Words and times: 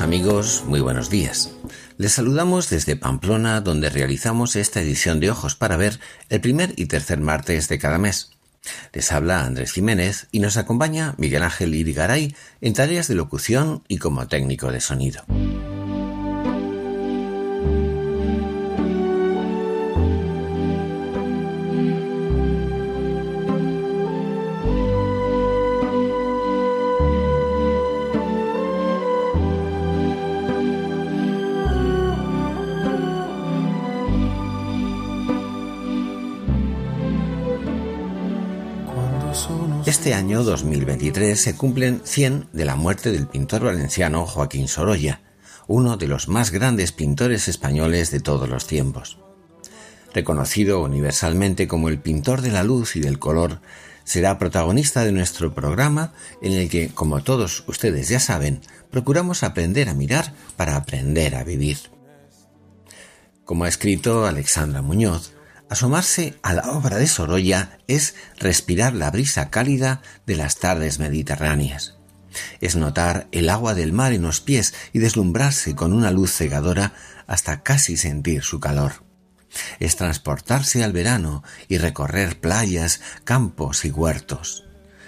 Amigos, 0.00 0.64
muy 0.66 0.80
buenos 0.80 1.08
días. 1.08 1.50
Les 1.98 2.12
saludamos 2.12 2.68
desde 2.68 2.96
Pamplona, 2.96 3.60
donde 3.60 3.90
realizamos 3.90 4.56
esta 4.56 4.80
edición 4.80 5.20
de 5.20 5.30
Ojos 5.30 5.54
para 5.54 5.76
Ver 5.76 6.00
el 6.28 6.40
primer 6.40 6.74
y 6.76 6.86
tercer 6.86 7.20
martes 7.20 7.68
de 7.68 7.78
cada 7.78 7.98
mes. 7.98 8.30
Les 8.92 9.12
habla 9.12 9.44
Andrés 9.44 9.72
Jiménez 9.72 10.26
y 10.32 10.40
nos 10.40 10.56
acompaña 10.56 11.14
Miguel 11.16 11.42
Ángel 11.42 11.74
Irigaray 11.74 12.34
en 12.60 12.72
tareas 12.72 13.08
de 13.08 13.14
locución 13.14 13.82
y 13.88 13.98
como 13.98 14.26
técnico 14.26 14.72
de 14.72 14.80
sonido. 14.80 15.24
Este 39.86 40.14
año 40.14 40.42
2023 40.42 41.40
se 41.40 41.56
cumplen 41.56 42.00
100 42.04 42.48
de 42.52 42.64
la 42.64 42.76
muerte 42.76 43.12
del 43.12 43.26
pintor 43.26 43.64
valenciano 43.64 44.26
Joaquín 44.26 44.68
Sorolla, 44.68 45.20
uno 45.66 45.96
de 45.96 46.06
los 46.06 46.28
más 46.28 46.50
grandes 46.50 46.92
pintores 46.92 47.48
españoles 47.48 48.10
de 48.10 48.20
todos 48.20 48.48
los 48.48 48.66
tiempos. 48.66 49.18
Reconocido 50.14 50.82
universalmente 50.82 51.68
como 51.68 51.88
el 51.88 51.98
pintor 51.98 52.40
de 52.40 52.52
la 52.52 52.64
luz 52.64 52.96
y 52.96 53.00
del 53.00 53.18
color, 53.18 53.60
será 54.04 54.38
protagonista 54.38 55.04
de 55.04 55.12
nuestro 55.12 55.54
programa 55.54 56.12
en 56.40 56.52
el 56.52 56.70
que, 56.70 56.88
como 56.88 57.22
todos 57.22 57.64
ustedes 57.66 58.08
ya 58.08 58.20
saben, 58.20 58.60
procuramos 58.90 59.42
aprender 59.42 59.88
a 59.88 59.94
mirar 59.94 60.32
para 60.56 60.76
aprender 60.76 61.34
a 61.34 61.44
vivir. 61.44 61.78
Como 63.44 63.64
ha 63.64 63.68
escrito 63.68 64.26
Alexandra 64.26 64.80
Muñoz, 64.80 65.33
Asomarse 65.70 66.38
a 66.42 66.52
la 66.52 66.70
obra 66.72 66.98
de 66.98 67.06
Sorolla 67.06 67.78
es 67.86 68.14
respirar 68.38 68.92
la 68.92 69.10
brisa 69.10 69.50
cálida 69.50 70.02
de 70.26 70.36
las 70.36 70.56
tardes 70.56 70.98
mediterráneas. 70.98 71.96
Es 72.60 72.76
notar 72.76 73.28
el 73.32 73.48
agua 73.48 73.74
del 73.74 73.92
mar 73.92 74.12
en 74.12 74.22
los 74.22 74.40
pies 74.40 74.74
y 74.92 74.98
deslumbrarse 74.98 75.74
con 75.74 75.92
una 75.92 76.10
luz 76.10 76.32
cegadora 76.32 76.92
hasta 77.26 77.62
casi 77.62 77.96
sentir 77.96 78.42
su 78.42 78.60
calor. 78.60 79.04
Es 79.78 79.96
transportarse 79.96 80.84
al 80.84 80.92
verano 80.92 81.42
y 81.68 81.78
recorrer 81.78 82.40
playas, 82.40 83.00
campos 83.24 83.84
y 83.84 83.90
huertos. 83.90 84.64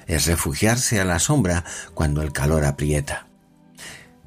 Es 0.06 0.26
refugiarse 0.26 1.00
a 1.00 1.04
la 1.04 1.18
sombra 1.18 1.64
cuando 1.94 2.22
el 2.22 2.32
calor 2.32 2.64
aprieta. 2.64 3.26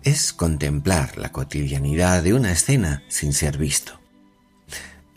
Es 0.04 0.32
contemplar 0.32 1.18
la 1.18 1.32
cotidianidad 1.32 2.22
de 2.22 2.34
una 2.34 2.52
escena 2.52 3.04
sin 3.08 3.34
ser 3.34 3.58
visto 3.58 3.99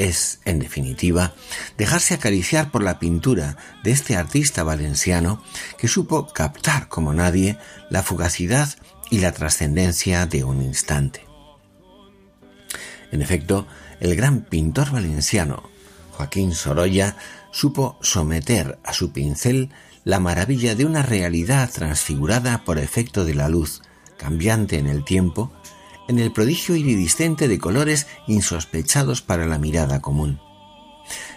es, 0.02 0.40
en 0.44 0.58
definitiva, 0.58 1.34
dejarse 1.78 2.14
acariciar 2.14 2.70
por 2.70 2.82
la 2.82 2.98
pintura 2.98 3.56
de 3.82 3.92
este 3.92 4.16
artista 4.16 4.62
valenciano 4.62 5.42
que 5.78 5.88
supo 5.88 6.26
captar 6.28 6.88
como 6.88 7.12
nadie 7.12 7.58
la 7.90 8.02
fugacidad 8.02 8.68
y 9.10 9.18
la 9.18 9.32
trascendencia 9.32 10.26
de 10.26 10.44
un 10.44 10.62
instante. 10.62 11.24
En 13.10 13.22
efecto, 13.22 13.66
el 14.00 14.16
gran 14.16 14.42
pintor 14.42 14.90
valenciano, 14.90 15.70
Joaquín 16.12 16.54
Sorolla, 16.54 17.16
supo 17.50 17.98
someter 18.00 18.78
a 18.84 18.92
su 18.92 19.12
pincel 19.12 19.70
la 20.04 20.18
maravilla 20.18 20.74
de 20.74 20.84
una 20.84 21.02
realidad 21.02 21.70
transfigurada 21.70 22.64
por 22.64 22.78
efecto 22.78 23.24
de 23.24 23.34
la 23.34 23.48
luz, 23.48 23.82
cambiante 24.16 24.78
en 24.78 24.86
el 24.86 25.04
tiempo, 25.04 25.52
en 26.12 26.18
el 26.18 26.30
prodigio 26.30 26.76
iridiscente 26.76 27.48
de 27.48 27.58
colores 27.58 28.06
insospechados 28.26 29.22
para 29.22 29.46
la 29.46 29.58
mirada 29.58 30.02
común. 30.02 30.40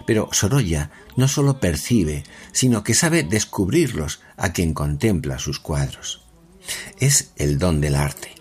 Pero 0.05 0.27
Sorolla 0.31 0.91
no 1.15 1.27
sólo 1.27 1.59
percibe, 1.59 2.23
sino 2.51 2.83
que 2.83 2.93
sabe 2.93 3.23
descubrirlos 3.23 4.21
a 4.37 4.51
quien 4.51 4.73
contempla 4.73 5.39
sus 5.39 5.59
cuadros. 5.59 6.21
Es 6.99 7.31
el 7.37 7.57
don 7.57 7.79
del 7.79 7.95
arte, 7.95 8.35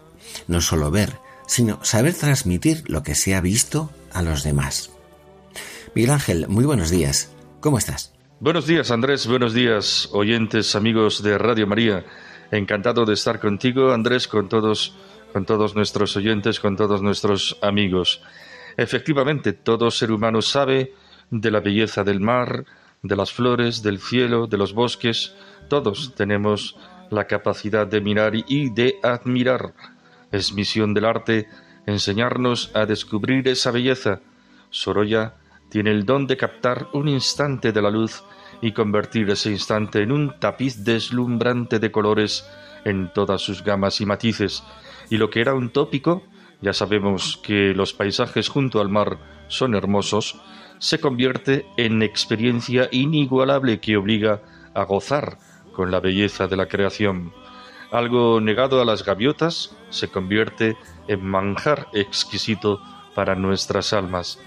no 0.48 0.60
sólo 0.60 0.90
ver, 0.90 1.18
sino 1.46 1.78
saber 1.84 2.14
transmitir 2.14 2.82
lo 2.86 3.02
que 3.02 3.14
se 3.14 3.34
ha 3.34 3.40
visto 3.40 3.92
a 4.12 4.22
los 4.22 4.42
demás. 4.42 4.90
Miguel 5.94 6.10
Ángel, 6.10 6.48
muy 6.48 6.64
buenos 6.64 6.90
días. 6.90 7.30
¿Cómo 7.60 7.78
estás? 7.78 8.12
Buenos 8.40 8.66
días, 8.66 8.90
Andrés. 8.90 9.28
Buenos 9.28 9.54
días, 9.54 10.08
oyentes, 10.12 10.74
amigos 10.74 11.22
de 11.22 11.38
Radio 11.38 11.68
María. 11.68 12.04
Encantado 12.50 13.04
de 13.04 13.14
estar 13.14 13.40
contigo, 13.40 13.92
Andrés, 13.92 14.26
con 14.26 14.48
todos 14.48 14.94
con 15.34 15.46
todos 15.46 15.74
nuestros 15.74 16.16
oyentes, 16.16 16.60
con 16.60 16.76
todos 16.76 17.02
nuestros 17.02 17.58
amigos. 17.60 18.22
Efectivamente, 18.76 19.52
todo 19.52 19.90
ser 19.90 20.12
humano 20.12 20.40
sabe 20.40 20.94
de 21.28 21.50
la 21.50 21.58
belleza 21.58 22.04
del 22.04 22.20
mar, 22.20 22.64
de 23.02 23.16
las 23.16 23.32
flores, 23.32 23.82
del 23.82 23.98
cielo, 23.98 24.46
de 24.46 24.58
los 24.58 24.74
bosques. 24.74 25.34
Todos 25.68 26.14
tenemos 26.14 26.76
la 27.10 27.26
capacidad 27.26 27.84
de 27.84 28.00
mirar 28.00 28.34
y 28.46 28.70
de 28.70 28.94
admirar. 29.02 29.74
Es 30.30 30.52
misión 30.52 30.94
del 30.94 31.04
arte 31.04 31.48
enseñarnos 31.84 32.70
a 32.72 32.86
descubrir 32.86 33.48
esa 33.48 33.72
belleza. 33.72 34.20
Sorolla 34.70 35.34
tiene 35.68 35.90
el 35.90 36.06
don 36.06 36.28
de 36.28 36.36
captar 36.36 36.86
un 36.92 37.08
instante 37.08 37.72
de 37.72 37.82
la 37.82 37.90
luz 37.90 38.22
y 38.62 38.70
convertir 38.70 39.28
ese 39.30 39.50
instante 39.50 40.00
en 40.00 40.12
un 40.12 40.38
tapiz 40.38 40.84
deslumbrante 40.84 41.80
de 41.80 41.90
colores 41.90 42.48
en 42.84 43.12
todas 43.12 43.42
sus 43.42 43.64
gamas 43.64 44.00
y 44.00 44.06
matices 44.06 44.62
y 45.10 45.16
lo 45.16 45.30
que 45.30 45.40
era 45.40 45.54
un 45.54 45.70
tópico, 45.70 46.22
ya 46.60 46.72
sabemos 46.72 47.40
que 47.42 47.74
los 47.74 47.92
paisajes 47.92 48.48
junto 48.48 48.80
al 48.80 48.88
mar 48.88 49.18
son 49.48 49.74
hermosos, 49.74 50.40
se 50.78 50.98
convierte 50.98 51.66
en 51.76 52.02
experiencia 52.02 52.88
inigualable 52.90 53.80
que 53.80 53.96
obliga 53.96 54.42
a 54.74 54.84
gozar 54.84 55.38
con 55.72 55.90
la 55.90 56.00
belleza 56.00 56.46
de 56.46 56.56
la 56.56 56.66
creación. 56.66 57.32
Algo 57.90 58.40
negado 58.40 58.80
a 58.80 58.84
las 58.84 59.04
gaviotas 59.04 59.76
se 59.90 60.08
convierte 60.08 60.76
en 61.06 61.24
manjar 61.24 61.88
exquisito 61.92 62.80
para 63.14 63.34
nuestras 63.34 63.92
almas. 63.92 64.40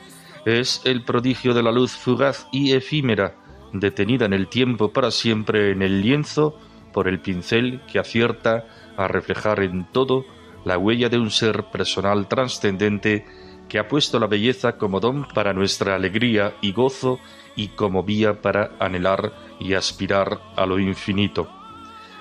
Es 0.46 0.82
el 0.86 1.04
prodigio 1.04 1.54
de 1.54 1.64
la 1.64 1.72
luz 1.72 1.92
fugaz 1.92 2.48
y 2.52 2.74
efímera, 2.74 3.36
detenida 3.74 4.26
en 4.26 4.34
el 4.34 4.48
tiempo 4.48 4.92
para 4.92 5.12
siempre 5.12 5.72
en 5.72 5.82
el 5.82 6.02
lienzo 6.02 6.60
por 6.94 7.08
el 7.08 7.20
pincel 7.20 7.82
que 7.92 8.00
acierta 8.00 8.66
a 8.98 9.08
reflejar 9.08 9.62
en 9.62 9.86
todo 9.92 10.26
la 10.68 10.78
huella 10.78 11.08
de 11.08 11.18
un 11.18 11.32
ser 11.32 11.64
personal 11.72 12.28
trascendente 12.28 13.26
que 13.70 13.80
ha 13.80 13.88
puesto 13.88 14.20
la 14.20 14.28
belleza 14.28 14.78
como 14.78 15.00
don 15.00 15.26
para 15.30 15.54
nuestra 15.54 15.96
alegría 15.96 16.56
y 16.62 16.74
gozo 16.74 17.20
y 17.56 17.70
como 17.70 18.04
vía 18.04 18.42
para 18.42 18.72
anhelar 18.78 19.34
y 19.60 19.74
aspirar 19.74 20.40
a 20.58 20.66
lo 20.66 20.78
infinito. 20.78 21.50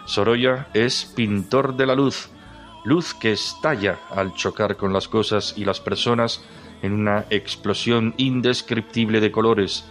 Sorolla 0.06 0.68
es 0.74 1.12
pintor 1.16 1.76
de 1.76 1.86
la 1.86 1.96
luz, 1.96 2.30
luz 2.84 3.14
que 3.14 3.32
estalla 3.32 3.98
al 4.10 4.32
chocar 4.34 4.76
con 4.76 4.92
las 4.92 5.08
cosas 5.08 5.54
y 5.56 5.64
las 5.64 5.80
personas 5.80 6.44
en 6.82 6.92
una 6.92 7.26
explosión 7.30 8.14
indescriptible 8.16 9.20
de 9.20 9.32
colores, 9.32 9.84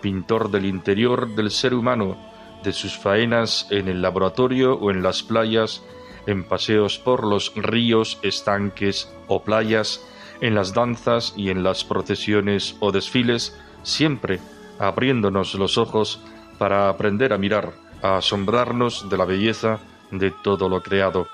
pintor 0.00 0.52
del 0.52 0.64
interior 0.64 1.34
del 1.34 1.50
ser 1.50 1.74
humano, 1.74 2.16
de 2.62 2.72
sus 2.72 2.96
faenas 2.96 3.66
en 3.70 3.88
el 3.88 4.00
laboratorio 4.00 4.74
o 4.74 4.92
en 4.92 5.02
las 5.02 5.24
playas, 5.24 5.82
en 6.26 6.44
paseos 6.44 6.98
por 6.98 7.24
los 7.24 7.52
ríos, 7.54 8.18
estanques 8.22 9.12
o 9.28 9.42
playas, 9.42 10.00
en 10.40 10.54
las 10.54 10.74
danzas 10.74 11.32
y 11.36 11.50
en 11.50 11.62
las 11.62 11.84
procesiones 11.84 12.76
o 12.80 12.92
desfiles, 12.92 13.58
siempre 13.82 14.40
abriéndonos 14.78 15.54
los 15.54 15.78
ojos 15.78 16.20
para 16.58 16.88
aprender 16.88 17.32
a 17.32 17.38
mirar, 17.38 17.72
a 18.02 18.18
asombrarnos 18.18 19.08
de 19.08 19.16
la 19.16 19.24
belleza 19.24 19.78
de 20.10 20.30
todo 20.30 20.68
lo 20.68 20.82
creado. 20.82 21.28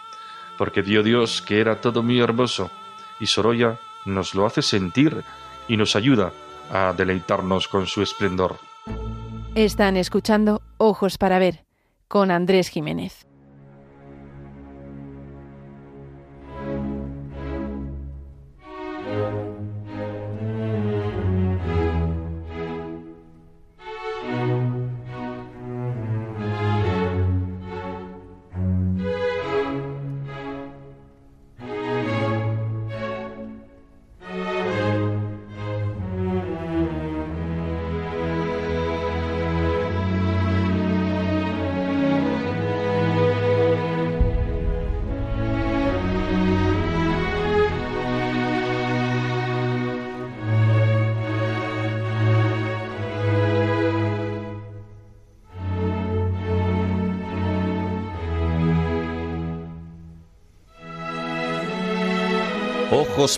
porque 0.59 0.83
vio 0.83 1.03
Dios 1.03 1.43
que 1.43 1.61
era 1.61 1.81
todo 1.81 2.03
muy 2.03 2.21
hermoso, 2.21 2.71
y 3.19 3.27
Sorolla 3.27 3.79
nos 4.05 4.35
lo 4.35 4.47
hace 4.47 4.63
sentir 4.63 5.25
y 5.67 5.77
nos 5.77 5.97
ayuda 5.97 6.33
a 6.71 6.93
deleitarnos 6.93 7.69
con 7.69 7.87
su 7.87 8.03
esplendor. 8.03 8.59
Están 9.55 9.97
escuchando 9.97 10.63
Ojos 10.79 11.19
para 11.19 11.39
Ver 11.39 11.65
con 12.07 12.31
Andrés 12.31 12.69
Jiménez. 12.69 13.27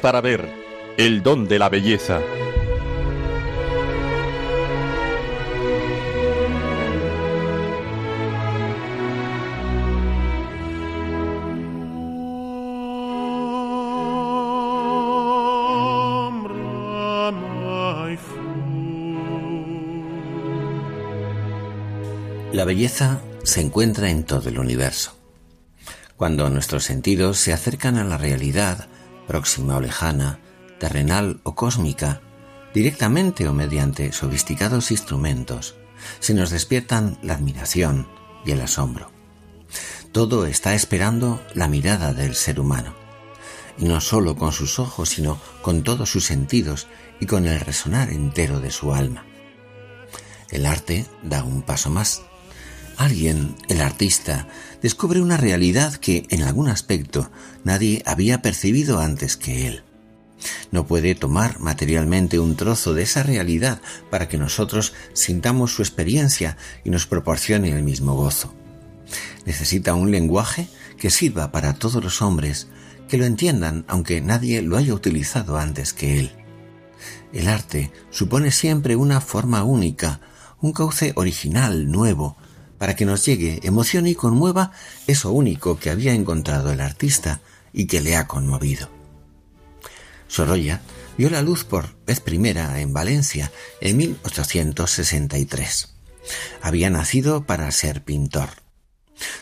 Para 0.00 0.20
ver, 0.20 0.50
el 0.98 1.22
don 1.22 1.48
de 1.48 1.58
la 1.58 1.68
belleza. 1.68 2.20
La 22.52 22.64
belleza 22.64 23.20
se 23.42 23.60
encuentra 23.60 24.10
en 24.10 24.24
todo 24.24 24.48
el 24.48 24.58
universo. 24.58 25.16
Cuando 26.16 26.48
nuestros 26.50 26.84
sentidos 26.84 27.38
se 27.38 27.52
acercan 27.52 27.96
a 27.96 28.04
la 28.04 28.18
realidad, 28.18 28.88
próxima 29.26 29.76
o 29.76 29.80
lejana, 29.80 30.40
terrenal 30.78 31.40
o 31.42 31.54
cósmica, 31.54 32.20
directamente 32.74 33.48
o 33.48 33.52
mediante 33.52 34.12
sofisticados 34.12 34.90
instrumentos, 34.90 35.76
se 36.20 36.34
nos 36.34 36.50
despiertan 36.50 37.18
la 37.22 37.34
admiración 37.34 38.08
y 38.44 38.52
el 38.52 38.60
asombro. 38.60 39.10
Todo 40.12 40.46
está 40.46 40.74
esperando 40.74 41.40
la 41.54 41.68
mirada 41.68 42.12
del 42.12 42.34
ser 42.34 42.60
humano, 42.60 42.94
y 43.78 43.86
no 43.86 44.00
sólo 44.00 44.36
con 44.36 44.52
sus 44.52 44.78
ojos, 44.78 45.08
sino 45.08 45.40
con 45.62 45.82
todos 45.82 46.10
sus 46.10 46.24
sentidos 46.24 46.86
y 47.20 47.26
con 47.26 47.46
el 47.46 47.58
resonar 47.60 48.10
entero 48.10 48.60
de 48.60 48.70
su 48.70 48.94
alma. 48.94 49.24
El 50.50 50.66
arte 50.66 51.06
da 51.22 51.42
un 51.42 51.62
paso 51.62 51.90
más. 51.90 52.22
Alguien, 52.96 53.56
el 53.68 53.80
artista, 53.80 54.46
descubre 54.84 55.22
una 55.22 55.38
realidad 55.38 55.94
que, 55.94 56.26
en 56.28 56.42
algún 56.42 56.68
aspecto, 56.68 57.30
nadie 57.64 58.02
había 58.04 58.42
percibido 58.42 59.00
antes 59.00 59.38
que 59.38 59.66
él. 59.66 59.82
No 60.72 60.86
puede 60.86 61.14
tomar 61.14 61.58
materialmente 61.58 62.38
un 62.38 62.54
trozo 62.54 62.92
de 62.92 63.04
esa 63.04 63.22
realidad 63.22 63.80
para 64.10 64.28
que 64.28 64.36
nosotros 64.36 64.92
sintamos 65.14 65.72
su 65.72 65.80
experiencia 65.80 66.58
y 66.84 66.90
nos 66.90 67.06
proporcione 67.06 67.70
el 67.70 67.82
mismo 67.82 68.14
gozo. 68.14 68.52
Necesita 69.46 69.94
un 69.94 70.10
lenguaje 70.10 70.68
que 70.98 71.08
sirva 71.08 71.50
para 71.50 71.72
todos 71.72 72.04
los 72.04 72.20
hombres, 72.20 72.68
que 73.08 73.16
lo 73.16 73.24
entiendan 73.24 73.86
aunque 73.88 74.20
nadie 74.20 74.60
lo 74.60 74.76
haya 74.76 74.92
utilizado 74.92 75.56
antes 75.56 75.94
que 75.94 76.18
él. 76.18 76.32
El 77.32 77.48
arte 77.48 77.90
supone 78.10 78.50
siempre 78.50 78.96
una 78.96 79.22
forma 79.22 79.64
única, 79.64 80.20
un 80.60 80.74
cauce 80.74 81.14
original, 81.16 81.90
nuevo, 81.90 82.36
para 82.84 82.96
que 82.96 83.06
nos 83.06 83.24
llegue, 83.24 83.60
emocione 83.62 84.10
y 84.10 84.14
conmueva 84.14 84.70
eso 85.06 85.32
único 85.32 85.78
que 85.78 85.88
había 85.88 86.12
encontrado 86.12 86.70
el 86.70 86.82
artista 86.82 87.40
y 87.72 87.86
que 87.86 88.02
le 88.02 88.14
ha 88.14 88.26
conmovido. 88.26 88.90
Sorolla 90.28 90.82
vio 91.16 91.30
la 91.30 91.40
luz 91.40 91.64
por 91.64 91.96
vez 92.04 92.20
primera 92.20 92.78
en 92.82 92.92
Valencia 92.92 93.50
en 93.80 93.96
1863. 93.96 95.94
Había 96.60 96.90
nacido 96.90 97.46
para 97.46 97.70
ser 97.70 98.04
pintor. 98.04 98.50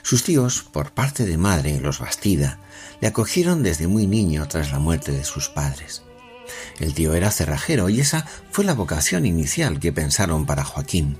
Sus 0.02 0.22
tíos, 0.22 0.62
por 0.62 0.92
parte 0.92 1.26
de 1.26 1.36
madre, 1.36 1.80
los 1.80 1.98
Bastida, 1.98 2.60
le 3.00 3.08
acogieron 3.08 3.64
desde 3.64 3.88
muy 3.88 4.06
niño 4.06 4.46
tras 4.46 4.70
la 4.70 4.78
muerte 4.78 5.10
de 5.10 5.24
sus 5.24 5.48
padres. 5.48 6.02
El 6.78 6.94
tío 6.94 7.12
era 7.14 7.32
cerrajero 7.32 7.88
y 7.88 7.98
esa 7.98 8.24
fue 8.52 8.64
la 8.64 8.74
vocación 8.74 9.26
inicial 9.26 9.80
que 9.80 9.90
pensaron 9.90 10.46
para 10.46 10.62
Joaquín 10.62 11.18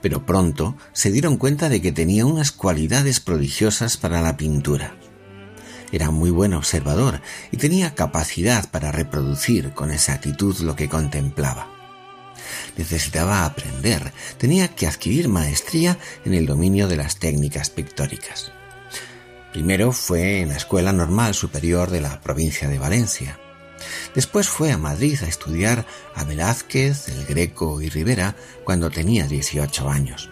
pero 0.00 0.26
pronto 0.26 0.76
se 0.92 1.10
dieron 1.10 1.36
cuenta 1.36 1.68
de 1.68 1.80
que 1.80 1.92
tenía 1.92 2.26
unas 2.26 2.52
cualidades 2.52 3.20
prodigiosas 3.20 3.96
para 3.96 4.20
la 4.22 4.36
pintura. 4.36 4.96
Era 5.92 6.10
muy 6.10 6.30
buen 6.30 6.54
observador 6.54 7.20
y 7.50 7.56
tenía 7.56 7.94
capacidad 7.94 8.70
para 8.70 8.92
reproducir 8.92 9.72
con 9.72 9.90
exactitud 9.90 10.56
lo 10.60 10.76
que 10.76 10.88
contemplaba. 10.88 11.68
Necesitaba 12.76 13.44
aprender, 13.44 14.12
tenía 14.38 14.68
que 14.68 14.86
adquirir 14.86 15.28
maestría 15.28 15.98
en 16.24 16.34
el 16.34 16.46
dominio 16.46 16.88
de 16.88 16.96
las 16.96 17.18
técnicas 17.18 17.70
pictóricas. 17.70 18.52
Primero 19.52 19.90
fue 19.90 20.40
en 20.40 20.50
la 20.50 20.56
Escuela 20.56 20.92
Normal 20.92 21.34
Superior 21.34 21.90
de 21.90 22.00
la 22.00 22.20
provincia 22.20 22.68
de 22.68 22.78
Valencia. 22.78 23.38
Después 24.14 24.48
fue 24.48 24.72
a 24.72 24.78
Madrid 24.78 25.18
a 25.22 25.28
estudiar 25.28 25.86
a 26.14 26.24
Velázquez, 26.24 27.08
el 27.08 27.26
Greco 27.26 27.80
y 27.80 27.88
Rivera 27.88 28.36
cuando 28.64 28.90
tenía 28.90 29.26
18 29.26 29.88
años. 29.88 30.30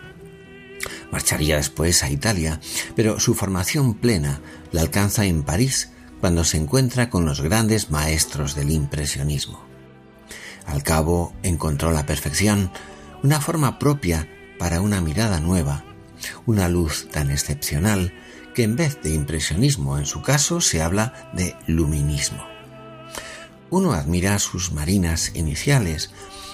Marcharía 1.11 1.57
después 1.57 2.03
a 2.03 2.11
Italia, 2.11 2.61
pero 2.95 3.19
su 3.19 3.35
formación 3.35 3.95
plena 3.95 4.41
la 4.73 4.83
alcanza 4.83 5.25
en 5.25 5.43
París 5.43 5.91
cuando 6.21 6.45
se 6.45 6.57
encuentra 6.57 7.11
con 7.11 7.25
los 7.25 7.41
grandes 7.41 7.91
maestros 7.91 8.55
del 8.55 8.71
impresionismo. 8.71 9.65
Al 10.67 10.83
cabo 10.83 11.35
encontró 11.43 11.93
la 11.93 12.05
perfección, 12.05 12.71
una 13.23 13.41
forma 13.41 13.79
propia 13.79 14.29
para 14.59 14.81
una 14.81 15.01
mirada 15.01 15.41
nueva, 15.41 15.85
una 16.47 16.69
luz 16.69 17.09
tan 17.11 17.31
excepcional 17.31 18.13
que 18.55 18.65
en 18.65 18.77
vez 18.77 19.01
de 19.03 19.15
impresionismo 19.15 19.99
en 19.99 20.07
su 20.07 20.21
caso 20.21 20.61
se 20.61 20.83
habla 20.83 21.31
de 21.33 21.57
luminismo. 21.67 22.58
Uno 23.71 23.93
admira 23.93 24.39
sus 24.39 24.73
marinas 24.73 25.33
iniciales 25.35 26.11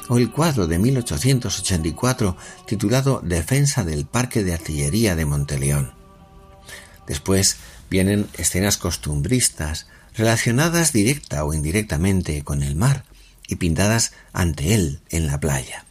o 0.09 0.19
el 0.19 0.31
cuadro 0.31 0.67
de 0.67 0.79
1884 0.79 2.37
titulado 2.67 3.21
Defensa 3.23 3.85
del 3.85 4.05
Parque 4.05 4.43
de 4.43 4.55
Artillería 4.55 5.17
de 5.17 5.25
Monteleón. 5.25 5.93
Después 7.07 7.57
vienen 7.91 8.29
escenas 8.35 8.77
costumbristas 8.77 9.87
relacionadas 10.17 10.93
directa 10.93 11.45
o 11.45 11.55
indirectamente 11.55 12.43
con 12.43 12.63
el 12.63 12.77
mar 12.77 13.05
y 13.49 13.57
pintadas 13.57 14.13
ante 14.33 14.75
él 14.75 15.01
en 15.11 15.27
la 15.27 15.39
playa. 15.39 15.85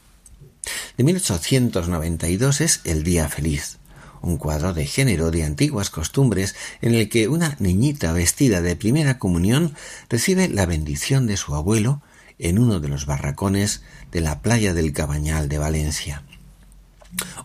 De 0.98 1.03
1892 1.03 2.62
es 2.62 2.82
El 2.84 3.03
Día 3.03 3.27
Feliz, 3.30 3.77
un 4.24 4.38
cuadro 4.38 4.74
de 4.74 4.88
género 4.88 5.30
de 5.30 5.44
antiguas 5.44 5.89
costumbres 5.89 6.56
en 6.82 6.96
el 6.96 7.10
que 7.10 7.27
una 7.27 7.56
niñita 7.60 8.13
vestida 8.13 8.62
de 8.62 8.75
primera 8.75 9.20
comunión 9.20 9.75
recibe 10.10 10.48
la 10.48 10.65
bendición 10.65 11.27
de 11.27 11.38
su 11.38 11.53
abuelo 11.53 12.01
en 12.39 12.58
uno 12.58 12.80
de 12.80 12.88
los 12.88 13.06
barracones 13.06 13.84
de 14.12 14.22
la 14.22 14.42
playa 14.42 14.74
del 14.74 14.94
Cabañal 14.94 15.50
de 15.50 15.58
Valencia. 15.58 16.24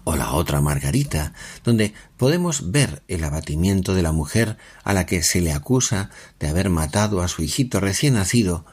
O 0.05 0.17
la 0.17 0.33
otra 0.33 0.61
Margarita, 0.61 1.35
donde 1.65 1.93
podemos 2.17 2.71
ver 2.71 3.03
el 3.09 3.25
abatimiento 3.25 3.95
de 3.95 4.03
la 4.03 4.13
mujer 4.13 4.57
a 4.85 4.95
la 4.95 5.05
que 5.05 5.23
se 5.23 5.41
le 5.41 5.53
acusa 5.53 6.11
de 6.39 6.49
haber 6.49 6.71
matado 6.71 7.21
a 7.21 7.29
su 7.29 7.43
hijito 7.43 7.81
recién 7.81 8.15
nacido, 8.15 8.65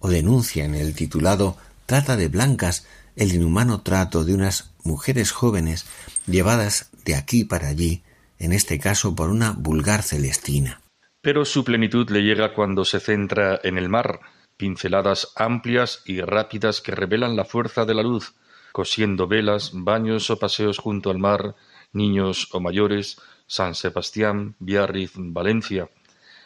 o 0.00 0.08
denuncia 0.08 0.64
en 0.64 0.74
el 0.74 0.94
titulado 0.94 1.56
Trata 1.86 2.16
de 2.16 2.28
blancas 2.28 2.84
el 3.14 3.34
inhumano 3.34 3.82
trato 3.82 4.24
de 4.24 4.34
unas 4.34 4.70
mujeres 4.84 5.30
jóvenes 5.30 5.84
llevadas 6.26 6.86
de 7.04 7.14
aquí 7.14 7.44
para 7.44 7.68
allí, 7.68 8.02
en 8.38 8.52
este 8.52 8.78
caso 8.78 9.14
por 9.14 9.30
una 9.30 9.52
vulgar 9.52 10.02
celestina. 10.02 10.80
Pero 11.20 11.44
su 11.44 11.64
plenitud 11.64 12.10
le 12.10 12.22
llega 12.22 12.54
cuando 12.54 12.84
se 12.84 12.98
centra 12.98 13.60
en 13.62 13.78
el 13.78 13.88
mar, 13.88 14.20
pinceladas 14.56 15.32
amplias 15.36 16.02
y 16.04 16.20
rápidas 16.20 16.80
que 16.80 16.92
revelan 16.92 17.36
la 17.36 17.44
fuerza 17.44 17.84
de 17.84 17.94
la 17.94 18.02
luz, 18.02 18.34
cosiendo 18.72 19.28
velas, 19.28 19.70
baños 19.72 20.30
o 20.30 20.38
paseos 20.38 20.78
junto 20.78 21.10
al 21.10 21.18
mar, 21.18 21.54
niños 21.92 22.48
o 22.52 22.60
mayores, 22.60 23.20
San 23.46 23.74
Sebastián, 23.74 24.56
Biarritz, 24.58 25.12
Valencia. 25.16 25.88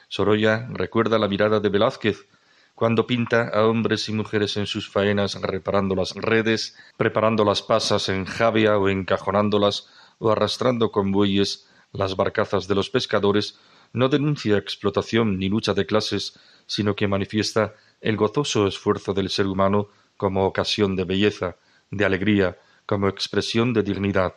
Sorolla 0.08 0.68
recuerda 0.70 1.18
la 1.18 1.28
mirada 1.28 1.60
de 1.60 1.68
Velázquez 1.68 2.26
cuando 2.74 3.06
pinta 3.06 3.48
a 3.48 3.64
hombres 3.64 4.08
y 4.10 4.12
mujeres 4.12 4.56
en 4.58 4.66
sus 4.66 4.90
faenas 4.90 5.40
reparando 5.40 5.94
las 5.94 6.14
redes, 6.14 6.76
preparando 6.98 7.44
las 7.44 7.62
pasas 7.62 8.10
en 8.10 8.26
javia 8.26 8.76
o 8.76 8.90
encajonándolas 8.90 9.88
o 10.18 10.30
arrastrando 10.30 10.90
con 10.90 11.12
bueyes 11.12 11.68
las 11.92 12.16
barcazas 12.16 12.68
de 12.68 12.74
los 12.74 12.90
pescadores, 12.90 13.58
no 13.92 14.08
denuncia 14.08 14.58
explotación 14.58 15.38
ni 15.38 15.48
lucha 15.48 15.74
de 15.74 15.86
clases, 15.86 16.38
sino 16.66 16.94
que 16.94 17.08
manifiesta 17.08 17.74
el 18.00 18.16
gozoso 18.16 18.66
esfuerzo 18.66 19.14
del 19.14 19.30
ser 19.30 19.46
humano 19.46 19.88
como 20.16 20.46
ocasión 20.46 20.96
de 20.96 21.04
belleza, 21.04 21.56
de 21.90 22.04
alegría, 22.04 22.58
como 22.84 23.08
expresión 23.08 23.72
de 23.72 23.82
dignidad. 23.82 24.34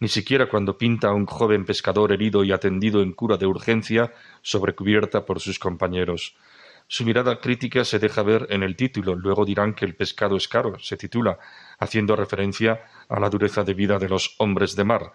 Ni 0.00 0.08
siquiera 0.08 0.48
cuando 0.48 0.78
pinta 0.78 1.08
a 1.08 1.14
un 1.14 1.26
joven 1.26 1.64
pescador 1.64 2.12
herido 2.12 2.42
y 2.44 2.52
atendido 2.52 3.02
en 3.02 3.12
cura 3.12 3.36
de 3.36 3.46
urgencia, 3.46 4.12
sobrecubierta 4.42 5.24
por 5.24 5.40
sus 5.40 5.58
compañeros. 5.58 6.34
Su 6.86 7.04
mirada 7.04 7.40
crítica 7.40 7.84
se 7.84 7.98
deja 7.98 8.22
ver 8.22 8.46
en 8.50 8.62
el 8.62 8.76
título, 8.76 9.14
luego 9.14 9.44
dirán 9.44 9.74
que 9.74 9.84
el 9.84 9.96
pescado 9.96 10.36
es 10.36 10.48
caro, 10.48 10.78
se 10.78 10.96
titula, 10.96 11.38
haciendo 11.78 12.16
referencia 12.16 12.84
a 13.08 13.18
la 13.18 13.30
dureza 13.30 13.64
de 13.64 13.74
vida 13.74 13.98
de 13.98 14.08
los 14.08 14.34
hombres 14.38 14.76
de 14.76 14.84
mar, 14.84 15.12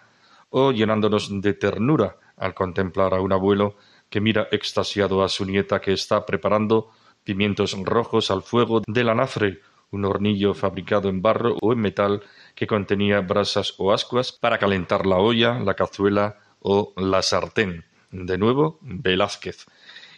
o 0.50 0.72
llenándonos 0.72 1.40
de 1.40 1.54
ternura 1.54 2.16
al 2.36 2.54
contemplar 2.54 3.14
a 3.14 3.20
un 3.20 3.32
abuelo 3.32 3.76
que 4.10 4.20
mira 4.20 4.48
extasiado 4.50 5.22
a 5.22 5.28
su 5.28 5.44
nieta 5.44 5.80
que 5.80 5.92
está 5.92 6.24
preparando 6.24 6.90
pimientos 7.24 7.76
rojos 7.84 8.30
al 8.30 8.42
fuego 8.42 8.82
del 8.86 9.08
anafre, 9.10 9.60
un 9.90 10.04
hornillo 10.04 10.54
fabricado 10.54 11.08
en 11.08 11.22
barro 11.22 11.56
o 11.60 11.72
en 11.72 11.78
metal 11.80 12.22
que 12.54 12.66
contenía 12.66 13.20
brasas 13.20 13.74
o 13.78 13.92
ascuas 13.92 14.32
para 14.32 14.58
calentar 14.58 15.06
la 15.06 15.16
olla, 15.16 15.58
la 15.58 15.74
cazuela 15.74 16.38
o 16.60 16.92
la 16.96 17.22
sartén. 17.22 17.84
De 18.10 18.38
nuevo, 18.38 18.78
Velázquez. 18.80 19.66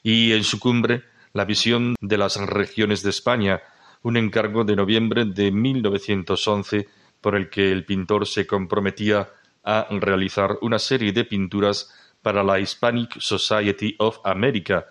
Y 0.02 0.33
en 0.33 0.45
su 0.45 0.59
cumbre, 0.59 1.04
la 1.33 1.45
visión 1.45 1.95
de 2.01 2.19
las 2.19 2.37
regiones 2.37 3.03
de 3.03 3.11
España, 3.11 3.63
un 4.03 4.17
encargo 4.17 4.65
de 4.65 4.77
noviembre 4.77 5.25
de 5.25 5.51
1911 5.53 6.89
por 7.21 7.37
el 7.37 7.51
que 7.51 7.71
el 7.71 7.85
pintor 7.85 8.27
se 8.27 8.47
comprometía 8.47 9.29
a 9.63 9.87
realizar 9.91 10.59
una 10.63 10.79
serie 10.79 11.13
de 11.13 11.25
pinturas 11.25 11.93
para 12.23 12.43
la 12.43 12.59
Hispanic 12.59 13.21
Society 13.21 13.95
of 13.99 14.19
America. 14.25 14.87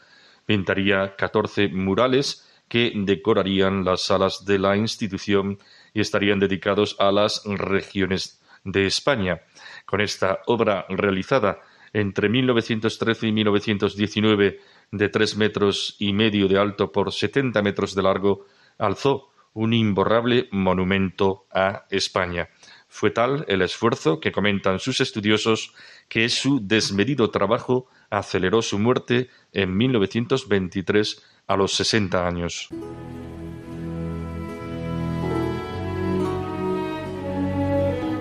Pintaría 0.46 1.16
catorce 1.16 1.68
murales 1.70 2.48
que 2.68 2.92
decorarían 2.96 3.84
las 3.84 4.04
salas 4.04 4.46
de 4.46 4.60
la 4.60 4.78
institución 4.78 5.58
y 5.94 6.02
estarían 6.02 6.40
dedicados 6.40 6.96
a 7.00 7.12
las 7.12 7.44
regiones 7.46 8.42
de 8.64 8.86
España. 8.86 9.42
Con 9.86 10.02
esta 10.02 10.40
obra 10.46 10.86
realizada 10.90 11.60
entre 11.94 12.30
1913 12.30 13.28
y 13.28 13.32
1919 13.32 14.60
de 14.92 15.10
tres 15.10 15.36
metros 15.36 15.96
y 16.00 16.14
medio 16.14 16.48
de 16.48 16.58
alto 16.58 16.92
por 16.92 17.14
setenta 17.14 17.62
metros 17.62 17.96
de 17.96 18.04
largo, 18.04 18.46
alzó 18.78 19.30
un 19.54 19.74
imborrable 19.74 20.48
monumento 20.52 21.46
a 21.52 21.86
España. 21.90 22.50
Fue 22.88 23.12
tal 23.12 23.46
el 23.48 23.62
esfuerzo 23.62 24.20
que 24.20 24.32
comentan 24.32 24.80
sus 24.80 25.02
estudiosos 25.02 25.74
que 26.08 26.28
su 26.30 26.60
desmedido 26.66 27.30
trabajo 27.30 27.88
aceleró 28.10 28.62
su 28.62 28.80
muerte 28.80 29.30
en 29.54 29.78
1923 29.78 31.24
a 31.48 31.56
los 31.56 31.74
60 31.74 32.28
años. 32.28 32.70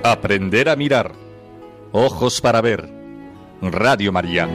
Aprender 0.05 0.69
a 0.69 0.77
mirar. 0.77 1.13
Ojos 1.93 2.41
para 2.41 2.61
ver. 2.61 2.89
Radio 3.61 4.13
María. 4.13 4.49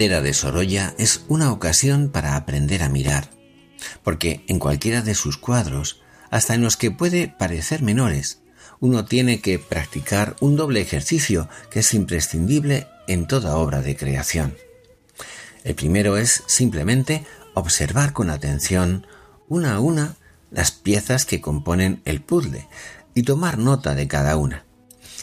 Entera 0.00 0.22
de 0.22 0.32
Sorolla 0.32 0.94
es 0.96 1.26
una 1.28 1.52
ocasión 1.52 2.08
para 2.08 2.34
aprender 2.34 2.82
a 2.82 2.88
mirar, 2.88 3.28
porque 4.02 4.46
en 4.48 4.58
cualquiera 4.58 5.02
de 5.02 5.14
sus 5.14 5.36
cuadros, 5.36 6.00
hasta 6.30 6.54
en 6.54 6.62
los 6.62 6.78
que 6.78 6.90
puede 6.90 7.28
parecer 7.28 7.82
menores, 7.82 8.40
uno 8.78 9.04
tiene 9.04 9.42
que 9.42 9.58
practicar 9.58 10.36
un 10.40 10.56
doble 10.56 10.80
ejercicio 10.80 11.50
que 11.70 11.80
es 11.80 11.92
imprescindible 11.92 12.86
en 13.08 13.26
toda 13.26 13.58
obra 13.58 13.82
de 13.82 13.94
creación. 13.94 14.56
El 15.64 15.74
primero 15.74 16.16
es 16.16 16.44
simplemente 16.46 17.26
observar 17.52 18.14
con 18.14 18.30
atención 18.30 19.06
una 19.48 19.74
a 19.74 19.80
una 19.80 20.16
las 20.50 20.70
piezas 20.70 21.26
que 21.26 21.42
componen 21.42 22.00
el 22.06 22.22
puzzle 22.22 22.66
y 23.14 23.24
tomar 23.24 23.58
nota 23.58 23.94
de 23.94 24.08
cada 24.08 24.38
una. 24.38 24.64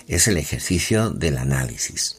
Es 0.07 0.27
el 0.27 0.38
ejercicio 0.38 1.10
del 1.10 1.39
análisis. 1.39 2.16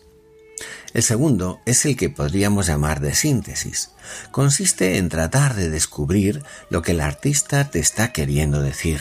El 0.95 1.03
segundo 1.03 1.61
es 1.67 1.85
el 1.85 1.97
que 1.97 2.09
podríamos 2.09 2.67
llamar 2.67 3.01
de 3.01 3.15
síntesis. 3.15 3.91
Consiste 4.31 4.97
en 4.97 5.09
tratar 5.09 5.55
de 5.55 5.69
descubrir 5.69 6.43
lo 6.71 6.83
que 6.83 6.93
el 6.93 7.01
artista 7.01 7.71
te 7.71 7.79
está 7.79 8.13
queriendo 8.13 8.63
decir. 8.63 9.01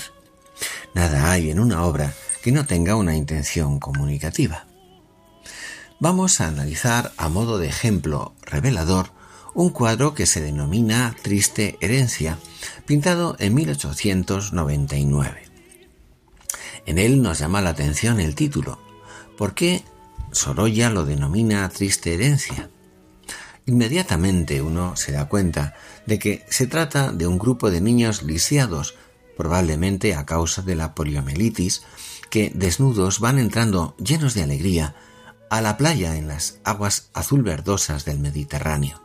Nada 0.94 1.32
hay 1.32 1.50
en 1.50 1.60
una 1.60 1.84
obra 1.84 2.14
que 2.42 2.52
no 2.52 2.66
tenga 2.66 2.96
una 2.96 3.16
intención 3.16 3.80
comunicativa. 3.80 4.68
Vamos 6.00 6.42
a 6.42 6.48
analizar 6.48 7.14
a 7.18 7.30
modo 7.30 7.58
de 7.58 7.68
ejemplo 7.68 8.36
revelador 8.42 9.12
un 9.54 9.70
cuadro 9.72 10.14
que 10.14 10.28
se 10.28 10.42
denomina 10.42 11.16
Triste 11.24 11.78
Herencia, 11.82 12.38
pintado 12.86 13.36
en 13.40 13.56
1899. 13.56 15.46
En 16.86 17.00
él 17.00 17.22
nos 17.22 17.40
llama 17.40 17.62
la 17.62 17.72
atención 17.72 18.20
el 18.20 18.36
título. 18.36 18.80
¿Por 19.38 19.56
qué 19.56 19.84
Sorolla 20.38 20.92
lo 20.92 21.04
denomina 21.04 21.68
triste 21.70 22.14
herencia. 22.14 22.70
Inmediatamente 23.66 24.62
uno 24.62 24.96
se 24.96 25.12
da 25.12 25.28
cuenta 25.28 25.74
de 26.06 26.20
que 26.20 26.46
se 26.48 26.68
trata 26.68 27.12
de 27.12 27.26
un 27.26 27.40
grupo 27.40 27.72
de 27.72 27.82
niños 27.82 28.22
lisiados, 28.22 28.94
probablemente 29.36 30.14
a 30.14 30.28
causa 30.28 30.62
de 30.62 30.76
la 30.76 30.94
poliomielitis, 30.94 31.82
que 32.30 32.52
desnudos 32.54 33.20
van 33.20 33.40
entrando 33.40 33.96
llenos 33.98 34.36
de 34.36 34.44
alegría 34.44 34.96
a 35.50 35.60
la 35.60 35.76
playa 35.76 36.16
en 36.16 36.28
las 36.28 36.60
aguas 36.64 37.10
azul 37.14 37.42
verdosas 37.42 38.06
del 38.06 38.20
Mediterráneo. 38.20 39.02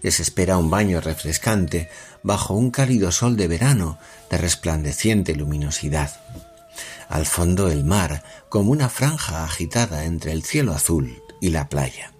Les 0.00 0.20
espera 0.20 0.58
un 0.58 0.70
baño 0.70 1.00
refrescante 1.00 1.90
bajo 2.22 2.54
un 2.54 2.70
cálido 2.70 3.10
sol 3.10 3.36
de 3.36 3.48
verano 3.48 3.98
de 4.30 4.38
resplandeciente 4.38 5.34
luminosidad 5.34 6.20
al 7.08 7.26
fondo 7.26 7.70
el 7.70 7.84
mar 7.84 8.24
como 8.48 8.70
una 8.70 8.88
franja 8.88 9.44
agitada 9.44 10.04
entre 10.04 10.32
el 10.32 10.42
cielo 10.42 10.72
azul 10.72 11.22
y 11.40 11.50
la 11.50 11.68
playa. 11.68 12.12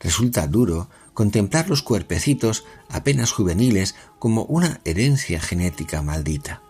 Resulta 0.00 0.46
duro 0.46 0.88
contemplar 1.14 1.68
los 1.68 1.82
cuerpecitos 1.82 2.64
apenas 2.88 3.32
juveniles 3.32 3.94
como 4.18 4.44
una 4.44 4.80
herencia 4.84 5.40
genética 5.40 6.02
maldita. 6.02 6.62